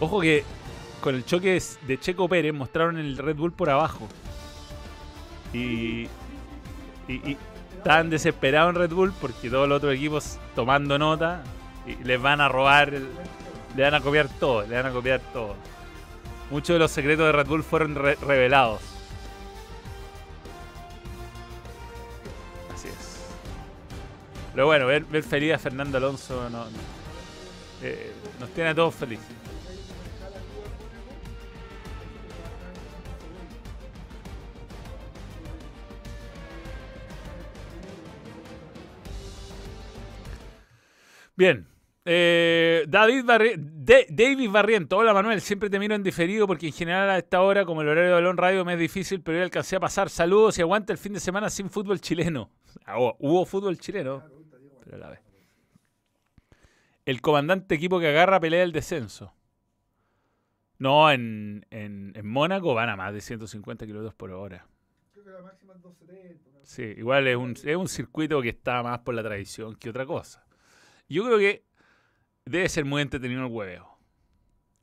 [0.00, 0.42] Ojo que
[1.00, 4.08] con el choque de Checo Pérez mostraron el Red Bull por abajo.
[5.52, 6.06] Y,
[7.08, 7.36] y, y
[7.76, 11.42] estaban desesperados en Red Bull porque todos los otros equipos tomando nota
[11.86, 15.56] y les van a robar, le van a copiar todo, le van a copiar todo.
[16.50, 18.80] Muchos de los secretos de Red Bull fueron re- revelados.
[22.74, 23.20] Así es.
[24.54, 26.66] Pero bueno, ver, ver feliz a Fernando Alonso no-
[27.82, 29.26] eh, nos tiene a todos felices.
[41.40, 41.66] Bien.
[42.04, 44.98] Eh, David Barri- De- David Barriento.
[44.98, 47.88] Hola Manuel, siempre te miro en diferido porque en general a esta hora, como el
[47.88, 50.10] horario de Balón Radio, me es difícil, pero hoy alcancé a pasar.
[50.10, 52.50] Saludos y aguanta el fin de semana sin fútbol chileno.
[52.84, 54.22] Ah, hubo- hubo fútbol chileno,
[54.84, 55.20] pero a la vez.
[57.06, 59.32] El comandante equipo que agarra pelea el descenso.
[60.78, 64.66] No, en, en, en Mónaco van a más de 150 kilómetros por hora.
[65.12, 66.50] Creo que la máxima es 270.
[66.50, 69.88] una- Sí, igual es un, es un circuito que está más por la tradición que
[69.88, 70.44] otra cosa.
[71.10, 71.64] Yo creo que
[72.44, 73.98] debe ser muy entretenido el hueveo.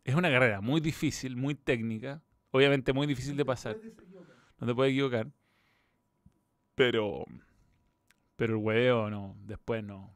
[0.04, 2.22] Es una carrera muy difícil, muy técnica,
[2.52, 3.78] obviamente muy difícil de pasar,
[4.60, 5.28] no te puedes equivocar.
[6.76, 7.26] Pero
[8.36, 10.16] pero el hueveo no, después no.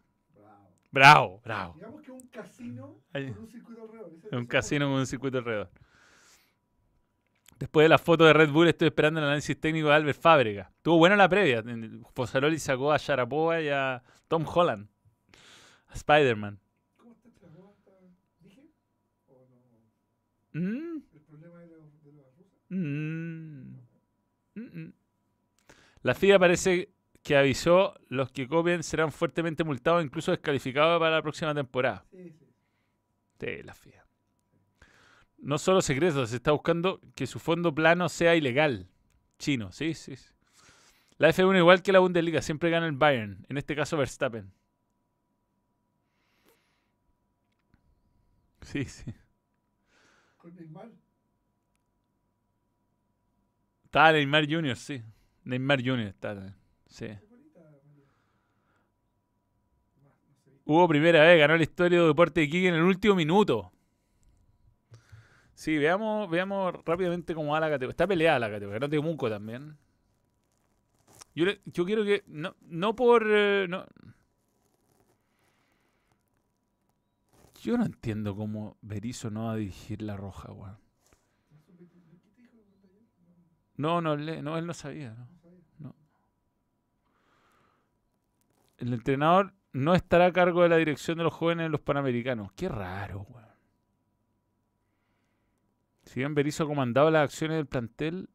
[0.92, 1.42] Bravo.
[1.44, 1.74] Bravo.
[1.76, 4.12] Digamos que un casino con un circuito alrededor.
[4.26, 5.70] Es un casino con un circuito alrededor.
[7.58, 10.72] Después de la foto de Red Bull, estoy esperando el análisis técnico de Albert Fábrega.
[10.82, 11.64] Tuvo buena la previa.
[12.14, 14.88] Fosaroli sacó a Sharapova y a Tom Holland.
[15.94, 16.60] Spider-Man.
[16.98, 17.76] ¿Cómo está este juego?
[17.78, 17.92] ¿Está-
[18.40, 18.70] ¿Dije?
[19.28, 19.48] ¿O
[20.54, 20.60] no?
[20.60, 22.54] Mm, ¿El problema de los, de los rusos?
[22.70, 23.76] mm,
[24.56, 24.94] mm, mm.
[26.04, 26.90] La FIA parece
[27.24, 32.04] que avisó los que copien serán fuertemente multados, incluso descalificados para la próxima temporada.
[32.12, 32.48] Sí, sí.
[33.40, 34.04] Sí, la FIA.
[35.38, 38.88] No solo secretos, se está buscando que su fondo plano sea ilegal.
[39.40, 40.16] Chino, sí, sí.
[40.16, 40.30] sí.
[41.18, 44.52] La F1 igual que la Bundesliga, siempre gana el Bayern, en este caso Verstappen.
[48.62, 49.14] Sí, sí.
[50.38, 50.90] Con Neymar.
[53.86, 55.04] Está Neymar Jr., sí.
[55.44, 56.00] Neymar Jr.
[56.08, 56.34] está.
[56.36, 56.56] también,
[56.88, 57.08] Sí.
[57.08, 57.22] No.
[60.66, 63.72] Hubo primera vez, ganó la historia de Deporte de Iquique en el último minuto.
[65.54, 67.92] Sí, veamos, veamos rápidamente cómo va la categoría.
[67.92, 69.78] Está peleada la categoría, ganó Temuco también.
[71.34, 73.26] Yo quiero que, no, no por...
[73.30, 73.86] eh, no.
[77.62, 80.80] Yo no entiendo cómo Berizzo no va a dirigir la roja, weón.
[83.78, 84.02] No.
[84.02, 85.16] No, No, él no sabía,
[85.78, 85.96] ¿no?
[88.78, 92.52] El entrenador no estará a cargo de la dirección de los jóvenes en los Panamericanos.
[92.54, 93.48] Qué raro, weón.
[96.06, 98.28] Si bien Berizzo comandaba las acciones del plantel.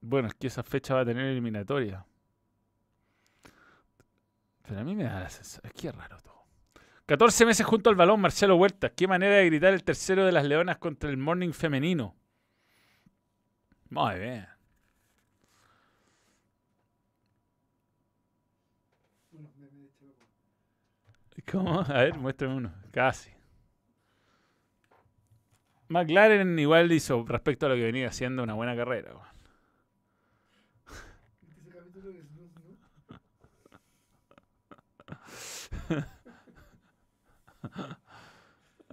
[0.00, 2.06] Bueno, es que esa fecha va a tener eliminatoria.
[4.66, 5.72] Pero a mí me da la sensación.
[5.74, 6.44] Es raro todo.
[7.06, 8.90] 14 meses junto al balón, Marcelo Huerta.
[8.90, 12.16] Qué manera de gritar el tercero de las Leonas contra el Morning femenino.
[13.90, 14.48] Muy bien.
[21.50, 21.80] ¿Cómo?
[21.80, 22.72] A ver, muéstrame uno.
[22.90, 23.30] Casi.
[25.88, 29.12] McLaren igual hizo, respecto a lo que venía haciendo, una buena carrera.
[29.12, 29.26] weón.
[31.42, 32.78] ¿Viste ese capítulo de Snoo Snoo?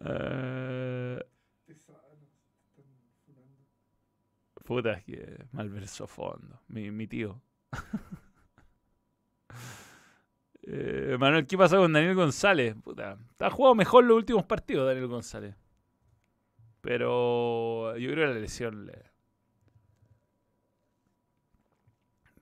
[0.04, 1.20] Eh,
[4.66, 6.62] puta, que malverso fondo.
[6.68, 7.42] Mi, tío.
[10.64, 12.76] Eh, Manuel, ¿qué pasó con Daniel González?
[12.84, 15.56] Puta, ha jugado mejor los últimos partidos, Daniel González.
[16.82, 19.12] Pero yo creo que la lesión le.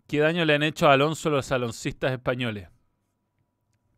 [0.06, 2.68] ¿Qué daño le han hecho a Alonso los aloncistas españoles?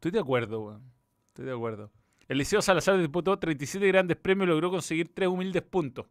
[0.02, 0.82] Estoy de acuerdo, weón.
[1.28, 1.92] Estoy de acuerdo.
[2.28, 6.08] El Liceo Salazar disputó 37 grandes premios y logró conseguir tres humildes puntos.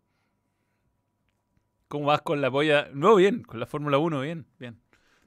[1.89, 2.89] ¿Cómo vas con la polla?
[2.95, 4.81] No, bien, con la Fórmula 1, bien, bien.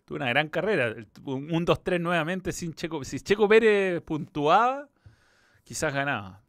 [0.05, 0.95] Tuvo una gran carrera.
[1.25, 3.03] Un 1-2-3 nuevamente sin Checo.
[3.03, 4.87] Si Checo Pérez puntuaba,
[5.65, 6.41] quizás ganaba.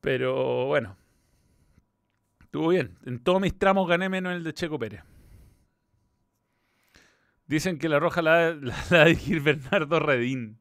[0.00, 0.96] Pero bueno.
[2.40, 2.98] Estuvo bien.
[3.06, 5.04] En todos mis tramos gané menos el de Checo Pérez.
[7.52, 8.58] Dicen que la roja la,
[8.90, 10.58] va a dirigir Bernardo Redín.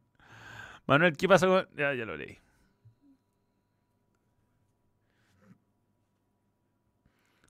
[0.87, 1.65] Manuel, ¿qué pasa con.?
[1.77, 2.37] Ya, ya lo leí.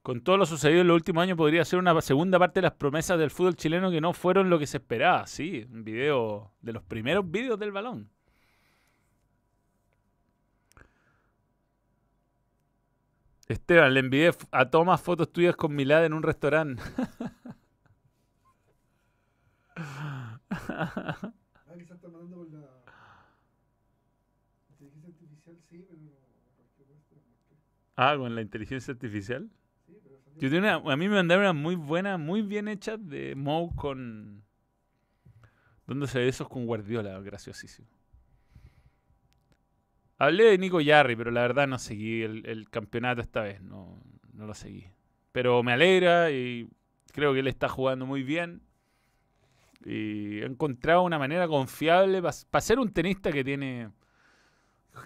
[0.04, 2.74] Con todo lo sucedido en los últimos años, podría ser una segunda parte de las
[2.74, 5.26] promesas del fútbol chileno que no fueron lo que se esperaba.
[5.26, 8.12] Sí, un video de los primeros vídeos del balón.
[13.48, 16.84] Esteban, le envié a Tomás fotos tuyas con Milad en un restaurante.
[19.84, 20.40] Ah,
[21.78, 22.60] quizás está mandando con la
[24.70, 26.00] inteligencia artificial, sí, pero
[26.58, 26.86] porque-
[27.96, 29.50] ah, con la inteligencia artificial.
[29.88, 32.68] Sí, pero salió- Yo tengo una- a mí me mandaron una muy buena, muy bien
[32.68, 34.44] hecha de Moe con.
[35.88, 37.20] ¿Dónde se ve esos con Guardiola?
[37.22, 37.88] Graciosísimo.
[40.18, 43.62] Hablé de Nico Yarri, pero la verdad no seguí el, el campeonato esta vez.
[43.62, 44.02] No,
[44.34, 44.86] no lo seguí.
[45.32, 46.70] Pero me alegra y
[47.12, 48.62] creo que él está jugando muy bien.
[49.86, 53.90] Y he encontrado una manera confiable para ser un tenista que tiene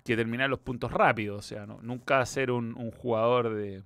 [0.03, 1.37] que terminar los puntos rápido.
[1.37, 3.83] O sea, no- nunca ser un, jugador de,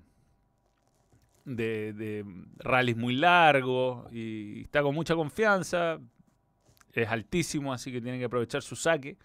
[1.46, 2.26] de, de
[2.60, 6.00] rallies muy largos y está con mucha confianza.
[6.94, 9.18] Es altísimo, así que tiene que aprovechar su saque.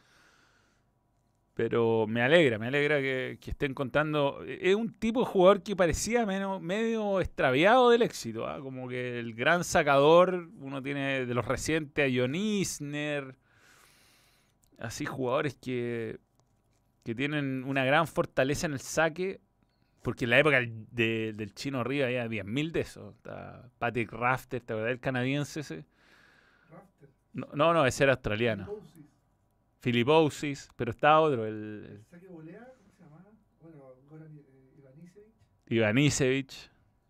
[1.54, 4.42] Pero me alegra, me alegra que, que esté encontrando.
[4.44, 8.46] Es un tipo de jugador que parecía menos, medio extraviado del éxito.
[8.48, 8.58] ¿ah?
[8.60, 13.36] Como que el gran sacador, uno tiene de los recientes a John Isner.
[14.78, 16.18] Así jugadores que,
[17.04, 19.40] que tienen una gran fortaleza en el saque.
[20.02, 23.14] Porque en la época del- de- del chino arriba había 10.000 de esos.
[23.78, 25.84] Patrick Rafter, ¿te acuerdas del canadiense ese?
[27.32, 28.66] No, no, no, ese era australiano.
[28.66, 29.04] Moses,
[29.84, 33.26] Philipposis, pero está otro, el, el saque volea, ¿cómo se llama?
[33.60, 35.34] Bueno, Goran eh, Ivanisevic.
[35.68, 36.52] Ivanisevic.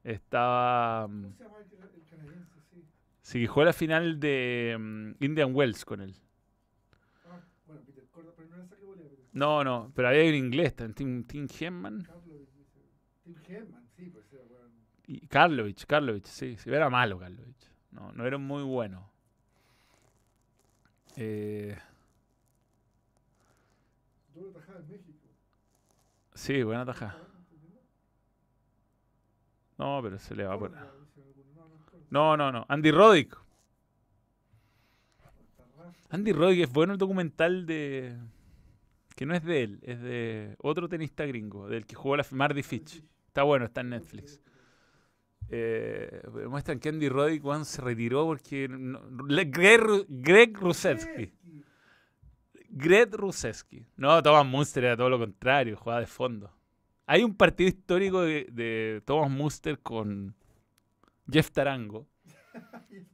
[0.03, 1.07] Estaba.
[1.09, 2.61] mm, ¿Cómo se llama el, el canadiense?
[2.73, 2.85] Sí.
[3.23, 6.15] Sí, que jugó la final de mm, Indian Wells con él.
[7.27, 9.09] Ah, bueno, Peter Corda, pero no era saque volea.
[9.09, 12.07] Peter No, no, pero había un inglés, también, Tim, Tim Henman.
[13.23, 14.75] Tim Herman, sí, pues era bueno.
[15.07, 17.71] Y Karlovich, Karlovich, sí, sí, era malo Karlovich.
[17.93, 19.11] No, no era muy bueno.
[21.17, 21.79] Eh,
[24.35, 25.19] Doble tajada en México.
[26.35, 27.07] sí, buena taja.
[27.07, 27.81] ¿Estaba entendiendo?
[29.79, 30.71] No, pero se le va por.
[32.11, 32.53] No, no.
[32.53, 32.65] No.
[32.69, 33.37] Andy Roddick.
[36.11, 38.17] Andy Roddick es bueno el documental de.
[39.17, 42.63] Que no es de él, es de otro tenista gringo, del que jugó la Mardy
[42.65, 43.03] Fitch.
[43.29, 44.41] Está bueno, está en Netflix.
[45.51, 48.69] Eh, muestran que Andy Roddick se retiró porque.
[48.69, 51.33] no- Greg, Greg Rusevsky.
[52.75, 52.89] Gretzky.
[52.89, 53.87] Greg Rusevsky.
[53.97, 56.51] No, Thomas Munster era todo lo contrario, jugaba de fondo.
[57.07, 60.35] Hay un partido histórico de, de Thomas Munster con
[61.31, 62.07] Jeff Tarango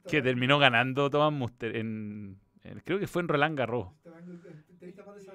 [0.07, 3.87] que terminó ganando Thomas Munster en, en- creo que fue en Roland Garros.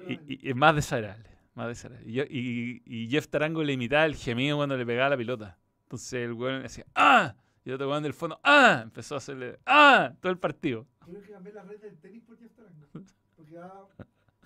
[0.07, 2.09] Y, y- y más desagradable, más desagradable.
[2.29, 5.57] Y, y- Jeff Tarango le imitaba el gemido cuando le pegaba la pelota.
[5.83, 7.35] Entonces el weón decía ¡Ah!
[7.63, 8.81] Y el otro weón del fondo ¡Ah!
[8.83, 10.13] Empezó a hacerle ¡Ah!
[10.21, 10.85] todo el partido.
[11.05, 12.87] Creo que cambié la red del tenis por Jeff Tarango.
[13.35, 13.73] Porque da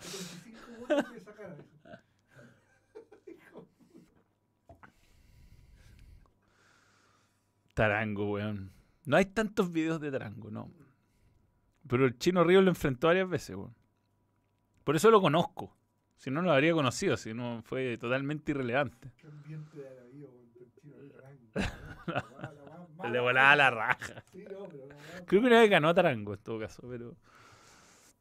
[0.02, 1.64] 25 votos de sacar eso.
[3.28, 3.68] Hijo.
[7.74, 8.72] Tarango, weón.
[9.06, 10.72] No hay tantos videos de Tarango, no.
[11.88, 13.76] Pero el Chino Río lo enfrentó varias veces, weón.
[14.84, 15.76] Por eso lo conozco.
[16.18, 19.12] Si no, no lo habría conocido, si no fue totalmente irrelevante.
[19.18, 20.02] Qué ambiente de
[20.60, 20.96] el chino
[22.06, 23.10] Tarango.
[23.10, 24.24] Le volaba la raja.
[24.32, 24.88] Sí, no, pero
[25.26, 27.16] Creo que una vez ganó a Tarango en todo caso, pero.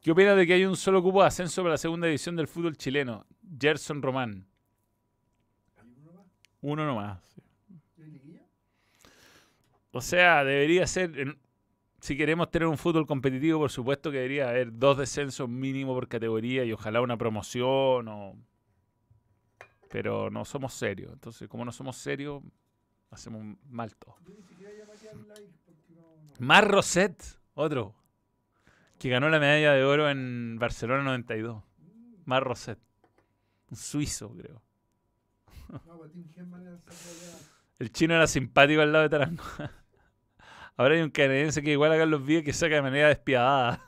[0.01, 2.47] ¿Qué opinas de que hay un solo cupo de ascenso para la segunda división del
[2.47, 3.27] fútbol chileno?
[3.59, 4.47] Gerson Román.
[5.77, 6.25] ¿Hay uno más?
[6.61, 7.35] Uno nomás.
[9.91, 11.37] O sea, debería ser.
[11.99, 16.07] si queremos tener un fútbol competitivo, por supuesto que debería haber dos descensos mínimo por
[16.07, 18.35] categoría y ojalá una promoción o.
[19.89, 21.13] Pero no somos serios.
[21.13, 22.41] Entonces, como no somos serios,
[23.11, 24.15] hacemos mal todo.
[24.25, 26.01] Yo ni siquiera llamaría al like porque no.
[26.01, 26.33] no.
[26.39, 27.21] Mar Roset,
[27.53, 28.00] otro.
[29.01, 31.63] Que ganó la medalla de oro en Barcelona 92.
[31.79, 32.77] Mm, Mar Roset.
[33.71, 34.61] Un suizo, creo.
[35.67, 36.11] Pues
[37.79, 39.43] el chino era simpático al lado de Tarango.
[40.77, 43.81] Ahora hay un canadiense que igual a Carlos Víez que saca de manera despiadada.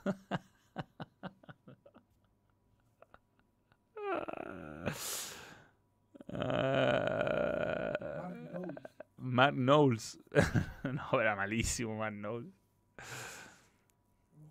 [9.16, 10.18] Mark Knowles.
[10.34, 10.82] Matt Knowles.
[11.12, 12.52] no, era malísimo Matt Knowles.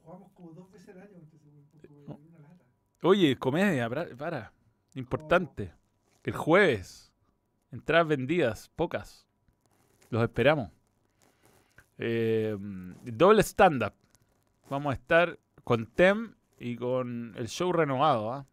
[0.04, 1.20] Jugamos como dos veces al año.
[1.82, 2.18] Poco No.
[2.18, 2.64] de una lata.
[3.02, 4.52] Oye, comedia, para.
[4.96, 5.74] Importante.
[6.24, 7.12] El jueves.
[7.72, 9.26] Entradas vendidas, pocas.
[10.10, 10.70] Los esperamos.
[11.98, 12.56] Eh,
[13.04, 13.94] doble stand-up.
[14.70, 18.32] vamos a estar con Tem y con el show renovado.
[18.32, 18.46] ¿ah?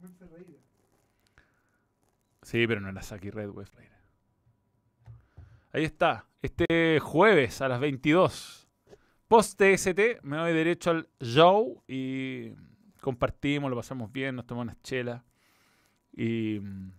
[2.43, 3.95] Sí, pero no era Saki Redway Freire.
[5.73, 6.27] Ahí está.
[6.43, 8.60] Este jueves a las 22.
[9.31, 12.51] Post TST, me doy derecho al show y
[13.01, 15.23] compartimos, lo pasamos bien, nos tomamos unas chelas
[16.13, 16.93] y mm,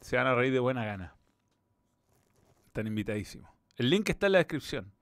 [0.00, 1.14] se van a reír de buena gana.
[2.66, 3.48] Están invitadísimos.
[3.76, 4.92] El link está en la descripción.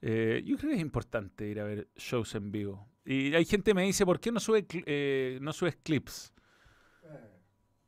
[0.00, 2.88] Eh, yo creo que es importante ir a ver shows en vivo.
[3.04, 6.32] Y hay gente que me dice, ¿por qué no, sube, eh, no subes clips?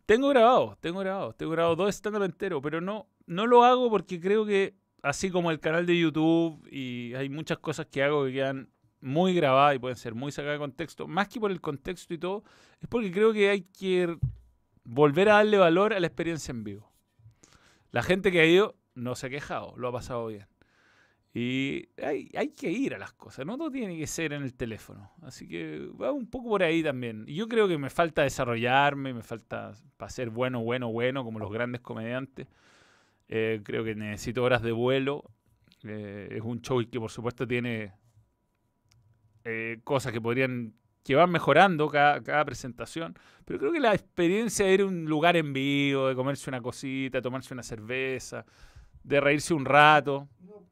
[0.06, 4.20] Tengo grabado, tengo grabado, tengo grabado dos stand-up enteros, pero no, no lo hago porque
[4.20, 8.32] creo que, así como el canal de YouTube, y hay muchas cosas que hago que
[8.32, 8.68] quedan
[9.00, 12.18] muy grabadas y pueden ser muy sacadas de contexto, más que por el contexto y
[12.18, 12.44] todo,
[12.80, 14.16] es porque creo que hay que
[14.84, 16.90] volver a darle valor a la experiencia en vivo.
[17.90, 20.46] La gente que ha ido no se ha quejado, lo ha pasado bien.
[21.32, 25.12] Y hay, que ir a las cosas, no todo tiene que ser en el teléfono.
[25.22, 27.24] Así que va un poco por ahí también.
[27.26, 31.52] Yo creo que me falta desarrollarme, me falta para ser bueno, bueno, bueno, como los
[31.52, 32.48] grandes comediantes.
[33.32, 35.22] Eh, creo que necesito horas de vuelo.
[35.84, 37.94] Eh, es un show que por supuesto tiene
[39.44, 40.74] eh, cosas que podrían
[41.04, 43.16] que van mejorando cada, cada presentación.
[43.44, 46.60] Pero creo que la experiencia de ir a un lugar en vivo, de comerse una
[46.60, 48.44] cosita, tomarse una cerveza,
[49.04, 50.28] de reírse un rato.
[50.40, 50.68] no.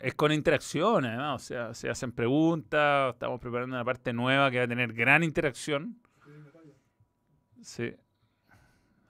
[0.00, 1.42] Es con interacción, además.
[1.42, 3.14] O sea, se hacen preguntas.
[3.14, 6.00] Estamos preparando una parte nueva que va a tener gran interacción.
[7.60, 7.92] Sí.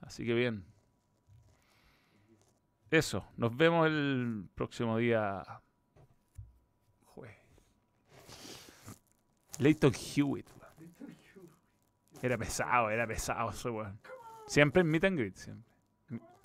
[0.00, 0.69] Así que bien.
[2.90, 3.24] Eso.
[3.36, 5.42] Nos vemos el próximo día.
[7.04, 7.36] Jue.
[9.58, 10.48] Leighton Hewitt.
[12.22, 13.98] Era pesado, era pesado ese weón.
[14.46, 15.70] Siempre en meet and greet, siempre.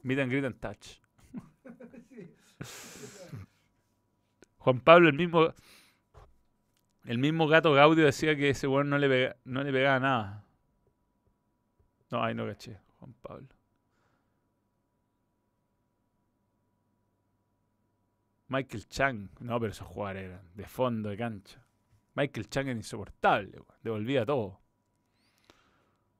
[0.04, 1.02] Meet and greet and touch.
[4.60, 5.54] Juan Pablo, el mismo.
[7.04, 10.44] El mismo gato Gaudio decía que ese weón no le, no le pegaba nada.
[12.10, 13.55] No, ahí no caché, Juan Pablo.
[18.48, 19.30] Michael Chang.
[19.40, 21.64] No, pero esos jugadores eran de fondo de cancha.
[22.16, 23.80] Michael Chang era insoportable, weón.
[23.82, 24.60] Devolvía todo.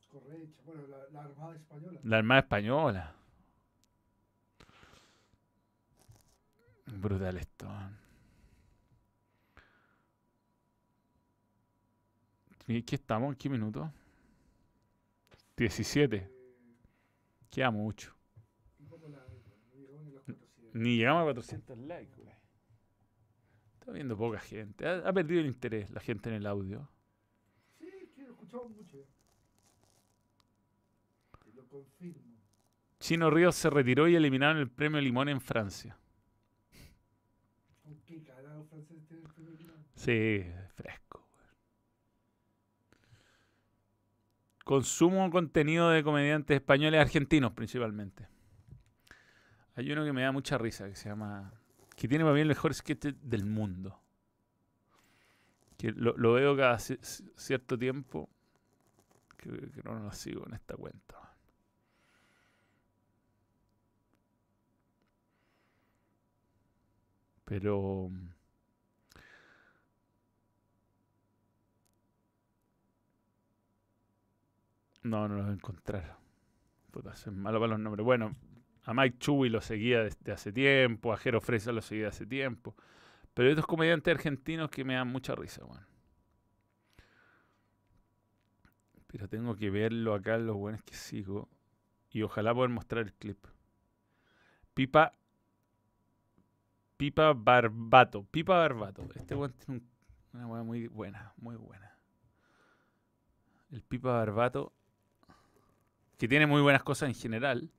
[0.10, 0.62] Correcha.
[0.66, 2.00] Bueno, la, la Armada Española.
[2.04, 3.16] La Armada Española.
[6.88, 7.66] Brutal esto.
[7.68, 7.98] man.
[12.68, 13.30] ¿Y ¿Qué estamos?
[13.32, 13.92] ¿En qué minuto?
[15.58, 16.16] 17.
[16.18, 16.32] Eh,
[17.50, 18.14] Queda mucho.
[18.80, 19.28] un poco largo.
[19.74, 20.65] No llegamos ni a los 400.
[20.76, 22.36] Ni llegamos a 400 likes, güey.
[23.80, 24.86] Está viendo poca gente.
[24.86, 26.90] Ha, ha perdido el interés la gente en el audio.
[27.80, 28.98] Sí, que lo escuchamos mucho.
[31.46, 32.36] Te lo confirmo.
[33.00, 35.98] Chino Ríos se retiró y eliminaron el premio Limón en Francia.
[37.82, 39.78] ¿Con qué carajo francés tiene el primer lugar?
[39.96, 41.26] Sí, fresco.
[44.66, 48.35] Consumo contenido de comediantes españoles y argentinos principalmente.
[49.76, 51.52] Hay uno que me da mucha risa que se llama.
[51.96, 54.00] que tiene para mí el mejor sketch del mundo.
[55.96, 58.30] Lo, veo cada ci- ci- cierto tiempo.
[59.38, 61.16] Que, que no lo sigo en esta cuenta.
[67.46, 68.12] Pero.
[75.04, 76.18] No, no lo voy a encontrar.
[76.92, 78.06] Puta, soy malo para los nombres.
[78.06, 78.36] Bueno,
[78.86, 82.76] a Mike Chuy lo seguía desde hace tiempo, a Jero Fresa lo seguía hace tiempo.
[83.34, 85.86] Pero hay otros comediantes argentinos que me dan mucha risa, weón.
[89.08, 91.50] Pero tengo que verlo acá, los buenos que sigo.
[92.12, 93.46] Y ojalá poder mostrar el clip.
[94.74, 95.14] Pipa.
[96.98, 98.24] Pipa Barbato.
[98.26, 99.08] Pipa Barbato.
[99.16, 99.90] Este weón tiene un-
[100.34, 101.98] una weá muy buena, muy buena.
[103.72, 104.74] El Pipa Barbato.
[106.18, 107.72] Que tiene muy buenas cosas en general.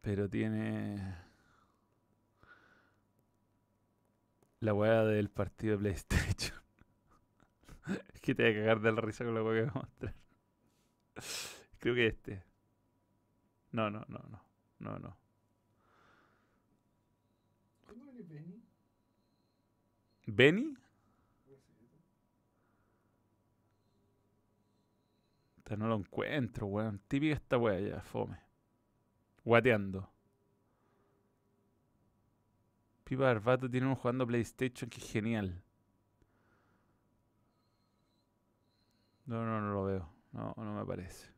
[0.00, 1.16] Pero tiene.
[4.60, 6.58] La weá del partido de PlayStation.
[8.14, 9.74] es que te voy a cagar de la risa con la weá que voy a
[9.74, 10.14] mostrar.
[11.78, 12.44] Creo que este.
[13.72, 14.42] No, no, no, no.
[14.78, 15.16] No, no.
[17.86, 18.62] ¿Cómo viene Benny?
[20.26, 20.76] ¿Benny?
[25.76, 27.00] No lo encuentro, weón.
[27.06, 28.49] Típica esta weá ya, fome.
[29.44, 30.08] Guateando.
[33.04, 35.62] Pipa Barbato tiene uno jugando PlayStation que es genial.
[39.26, 40.08] No, no, no lo veo.
[40.32, 41.28] No, no me parece.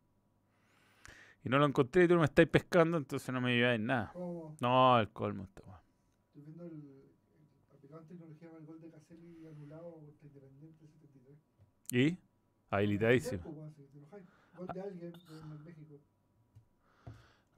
[1.45, 3.87] Y no lo encontré y tú no me estáis pescando, entonces no me ayudáis en
[3.87, 4.11] nada.
[4.13, 4.57] ¿Cómo?
[4.61, 5.83] No, el colmo esta weá.
[6.27, 11.39] Estoy viendo el, el sacaron tecnología para el gol de Caselli anulado contra Independiente 73.
[11.91, 12.19] ¿Y?
[12.71, 13.43] Habilitadísimo.
[14.57, 16.01] Gol de alguien en México.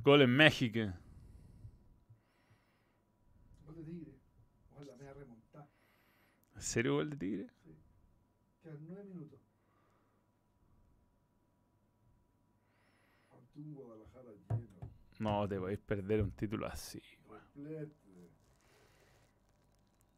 [0.05, 0.81] Gol en México.
[3.65, 4.13] Gol de Tigre.
[4.75, 5.67] Ojalá me remontar.
[6.55, 7.47] ¿En serio gol de Tigre?
[8.63, 9.41] Quedan 9 minutos.
[13.55, 14.91] Guadalajara lleno.
[15.21, 17.01] No te podéis perder un título así.
[17.27, 17.95] Completo.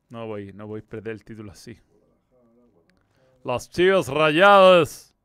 [0.09, 1.75] No voy, no podéis perder el título así.
[1.75, 3.41] Guadalajara, Guadalajara.
[3.45, 5.16] Las chivas rayadas.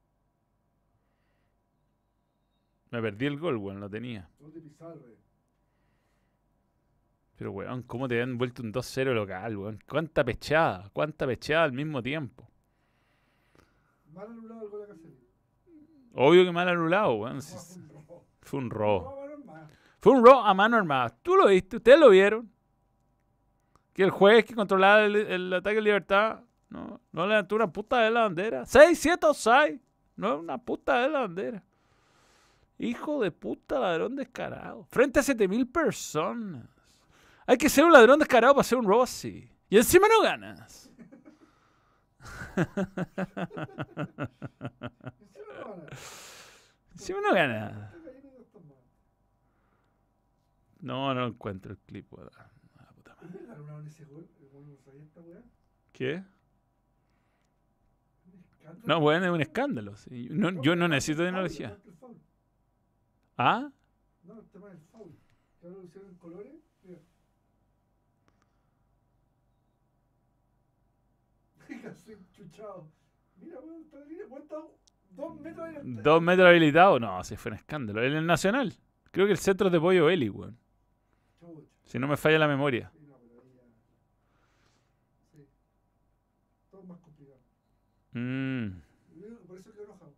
[2.92, 4.30] Me perdí el gol, weón, lo tenía.
[4.40, 5.18] Gol de Pizarre.
[7.38, 9.80] Pero, weón, ¿cómo te han vuelto un 2-0 local, weón?
[9.88, 10.90] ¿Cuánta pechada?
[10.92, 12.48] ¿Cuánta pechada al mismo tiempo?
[14.14, 15.12] Mal anulado el gol de.
[16.14, 17.38] Obvio que mal anulado, weón.
[17.38, 18.26] No, fue un rojo.
[18.42, 19.22] Fue un robo.
[20.00, 21.10] Fue un robo a mano armada.
[21.22, 22.52] Tú lo viste, ustedes lo vieron.
[23.94, 28.02] Que el juez que controlaba el, el ataque de libertad no, no levantó una puta
[28.02, 28.66] de la bandera.
[28.66, 29.80] 6, 7 o 6.
[30.18, 31.64] No es una puta de la bandera.
[32.82, 34.86] Hijo de puta ladrón descarado.
[34.86, 36.68] Frente a 7000 personas.
[37.46, 39.48] Hay que ser un ladrón descarado para hacer un robo así.
[39.70, 40.90] Y encima no ganas.
[46.94, 47.94] Encima no ganas.
[50.80, 52.32] No, no encuentro el clip, weón.
[52.36, 52.50] Ah.
[55.92, 56.24] ¿Qué?
[58.86, 59.96] No, weón, es un escándalo.
[59.98, 60.30] sí.
[60.32, 61.78] No, yo no necesito tecnología.
[63.44, 63.72] ¿Ah?
[64.24, 65.18] No, el tema del foul.
[65.64, 66.54] Ahora lo hicieron en colores.
[66.84, 67.00] Mira.
[71.68, 72.88] Fíjate, chuchado.
[73.38, 74.58] Mira, weón, weón, está
[75.10, 77.02] dos metros la ¿Dos metros habilitados?
[77.02, 78.04] No, sí fue un escándalo.
[78.04, 78.76] En el Nacional.
[79.10, 80.58] Creo que el centro es de Pollo Eli, weón.
[81.86, 82.92] Si no me falla la memoria.
[82.94, 83.64] Sí, no, pero ahí ya.
[85.34, 85.48] Sí.
[86.70, 87.40] Todo más complicado.
[88.12, 88.68] Mm.
[89.16, 90.14] Yo digo que Por eso quedó enojado.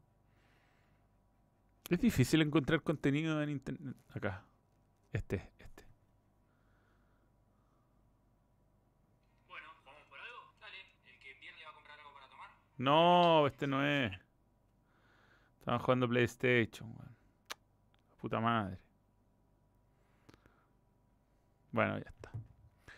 [1.93, 3.95] Es difícil encontrar contenido en internet.
[4.15, 4.43] Acá.
[5.11, 5.85] Este, este.
[9.47, 10.55] Bueno, ¿jugamos por algo?
[10.59, 12.49] Dale, el que pierde va a comprar algo para tomar.
[12.79, 14.11] No, este no es.
[15.59, 17.15] Estaban jugando PlayStation, weón.
[18.19, 18.79] Puta madre.
[21.71, 22.31] Bueno, ya está.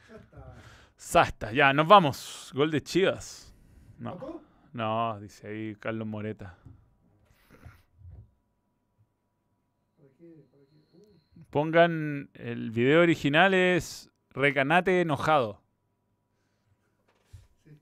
[0.07, 0.55] Ya está.
[0.95, 2.49] Sasta, ya, nos vamos.
[2.55, 3.53] Gol de Chivas.
[3.99, 4.41] No,
[4.71, 6.57] no, dice ahí Carlos Moreta.
[9.97, 10.45] ¿Para qué?
[10.51, 10.97] ¿Para qué?
[11.35, 15.61] Uh, Pongan el video original es Recanate enojado.
[17.63, 17.79] sí.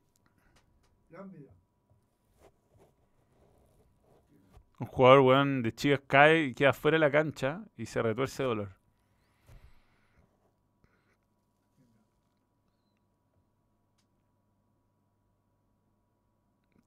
[4.79, 8.43] Un jugador, weón, de Chivas cae y queda fuera de la cancha y se retuerce
[8.43, 8.75] de dolor.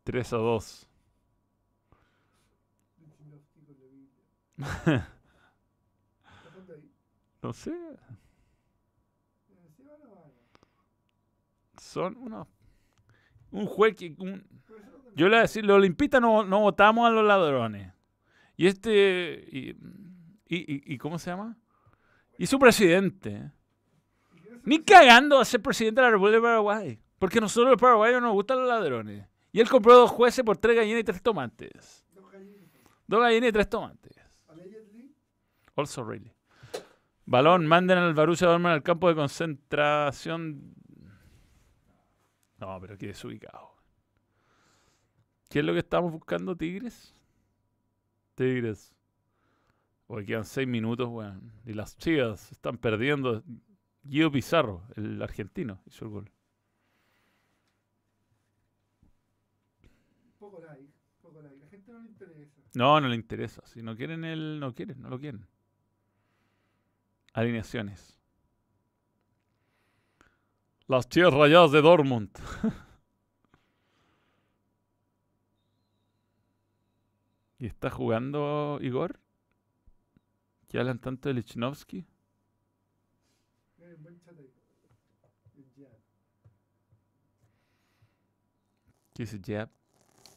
[0.04, 0.86] Tres a dos.
[2.98, 5.16] Lichnowsky con la Biblia.
[6.46, 6.90] ¿Está jugando ahí?
[7.46, 7.72] No sé,
[11.78, 12.48] son unos...
[13.52, 14.16] Un juez que...
[14.18, 14.44] un-
[15.14, 17.92] Yo le voy a decir, los olimpistas no, no votamos a los ladrones.
[18.56, 19.44] Y este...
[19.48, 19.76] Y,
[20.48, 21.56] y, ¿Cómo se llama?
[22.36, 23.52] Y su presidente.
[24.34, 27.00] ¿Y quién es el Ni cagando a ser presidente de la República de Paraguay.
[27.20, 29.24] Porque nosotros los paraguayos nos gustan los ladrones.
[29.52, 32.04] Y él compró dos jueces por tres gallinas y tres tomates.
[32.12, 32.70] Dos gallinas.
[33.06, 34.16] Dos gallinas y tres tomates.
[34.48, 35.14] Allegedly.
[35.76, 36.35] Also really.
[37.26, 40.74] Balón, manden al Barucha Dortmund al campo de concentración.
[42.58, 43.74] No, pero qué desubicado.
[45.50, 47.14] ¿Qué es lo que estamos buscando, Tigres?
[48.36, 48.94] Tigres.
[50.06, 51.52] Hoy quedan seis minutos, weón.
[51.64, 53.42] Y las chivas están perdiendo.
[54.04, 56.30] Guido Pizarro, el argentino, hizo el gol.
[60.38, 60.92] Poco like.
[61.20, 61.58] Poco like.
[61.58, 62.62] La gente no le interesa.
[62.74, 63.66] No, no le interesa.
[63.66, 65.44] Si no quieren el, no quieren, no lo quieren.
[67.36, 68.18] Alineaciones.
[70.86, 72.30] Las chivas rayadas de Dortmund.
[77.58, 79.20] ¿Y está jugando Igor?
[80.66, 82.06] ¿Que hablan tanto de Lichnowsky?
[85.76, 85.88] Ya.
[89.12, 89.68] ¿Qué dice Jab?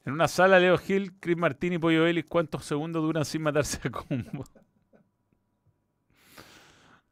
[0.03, 3.87] En una sala, Leo Gil, Chris Martín y Pollo Vélez, ¿cuántos segundos duran sin matarse
[3.87, 4.43] a combo?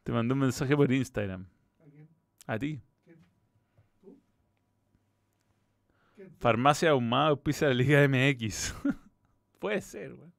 [0.08, 1.46] Te mandó un mensaje por Instagram.
[1.82, 2.08] ¿A quién?
[2.46, 2.82] A ti.
[4.00, 4.18] ¿Tú?
[6.16, 6.34] ¿Quién?
[6.40, 8.74] Farmacia ahumada la Liga MX.
[9.60, 10.32] Puede ser, güey.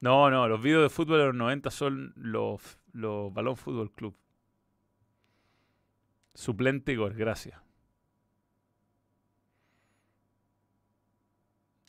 [0.00, 4.16] No, no, los videos de fútbol de los 90 son los, los Balón Fútbol Club.
[6.32, 7.60] Suplente Igor, gracias.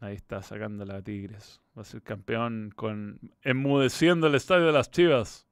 [0.01, 1.61] Ahí está sacando la Tigres.
[1.77, 5.47] Va a ser campeón con enmudeciendo el estadio de las Chivas.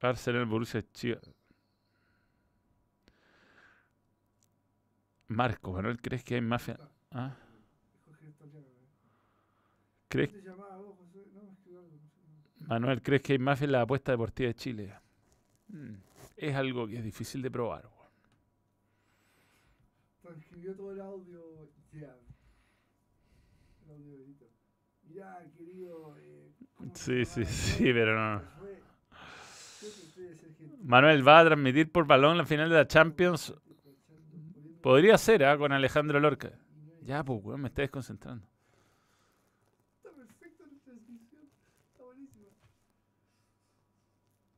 [0.00, 1.30] Arsenal, Borussia, Chivas.
[5.26, 6.78] Marco, Manuel, ¿crees que hay mafia?
[7.10, 7.36] ¿Ah?
[10.08, 11.26] ¿Crees, ¿Te llamaba vos, José?
[11.34, 12.00] No, escribió algo.
[12.00, 12.57] No sé.
[12.68, 14.94] Manuel, ¿crees que hay mafia en la apuesta deportiva de Chile?
[15.68, 15.94] Mm,
[16.36, 17.88] Es algo que es difícil de probar.
[20.22, 22.14] transcribió todo el audio ya.
[23.86, 24.18] El audio.
[25.04, 26.14] Mirá, querido.
[26.18, 28.42] Eh, ¿cómo se Sí, sí, sí, ¿Cómo pero no.
[30.84, 33.54] Manuel va a transmitir por balón la final de la Champions.
[34.82, 35.56] Podría ser, ¿ah?
[35.56, 36.52] Con Alejandro Lorca.
[37.02, 38.46] Ya, pues, weón, me está desconcentrando.
[39.96, 41.42] Está perfecta la transmisión.
[41.90, 42.46] Está buenísima.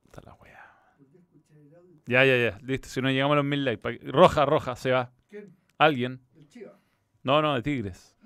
[0.07, 0.95] Está la weá.
[0.99, 1.89] Volví a escuchar el audio.
[2.07, 2.59] Ya, ya, ya.
[2.63, 3.99] Listo, si no llegamos a los mil likes.
[4.11, 5.13] Roja, roja, se va.
[5.29, 5.55] ¿Quién?
[5.79, 6.21] Alguien.
[6.35, 6.79] El Chiva.
[7.23, 8.17] No, no, de Tigres.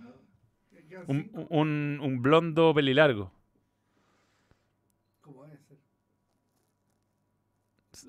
[1.06, 3.32] Un, un, un blondo pelilargo.
[5.20, 5.78] ¿Cómo ser?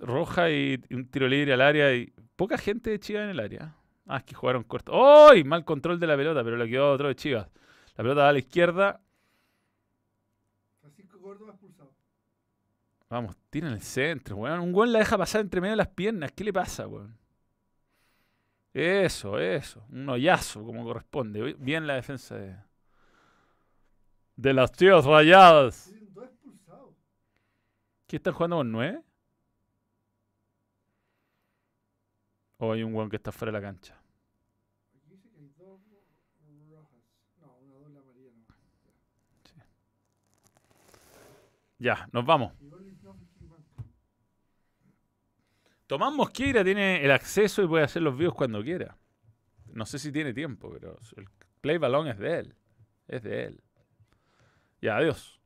[0.02, 3.76] Roja y un tiro libre al área y poca gente de Chivas en el área.
[4.06, 4.94] Ah, es que jugaron corto.
[5.28, 5.44] ¡Ay!
[5.44, 7.50] Mal control de la pelota, pero le quedó otro de Chivas.
[7.98, 9.02] La pelota va a la izquierda.
[10.80, 11.58] Francisco Córdoba.
[13.10, 14.60] Vamos, tira en el centro, weón.
[14.60, 16.32] Un gol la deja pasar entre medio de las piernas.
[16.32, 17.18] ¿Qué le pasa, weón?
[18.74, 19.86] Eso, eso.
[19.90, 21.54] Un hoyazo, como corresponde.
[21.54, 22.58] Bien la defensa de,
[24.36, 25.92] de las Chivas rayadas.
[28.08, 29.02] ¿Qué están jugando con nueve?
[32.58, 33.96] ¿O hay un weón que está fuera de la cancha?
[34.96, 36.04] Aquí dice que hay dos ro-
[36.70, 37.02] rojas.
[37.42, 38.46] No, una doble amarilla no.
[41.80, 42.54] Ya, nos vamos.
[42.62, 43.84] Igual Lichnowsky y Manca.
[45.88, 48.98] Tomás Mosqueira tiene el acceso y puede hacer los videos cuando quiera.
[49.74, 51.28] No sé si tiene tiempo, pero el
[51.62, 52.56] play balón es de él.
[53.08, 53.62] Es de él.
[54.82, 55.40] Ya, adiós.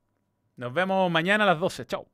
[0.56, 1.86] Nos vemos mañana a las 12.
[1.86, 2.06] Chao.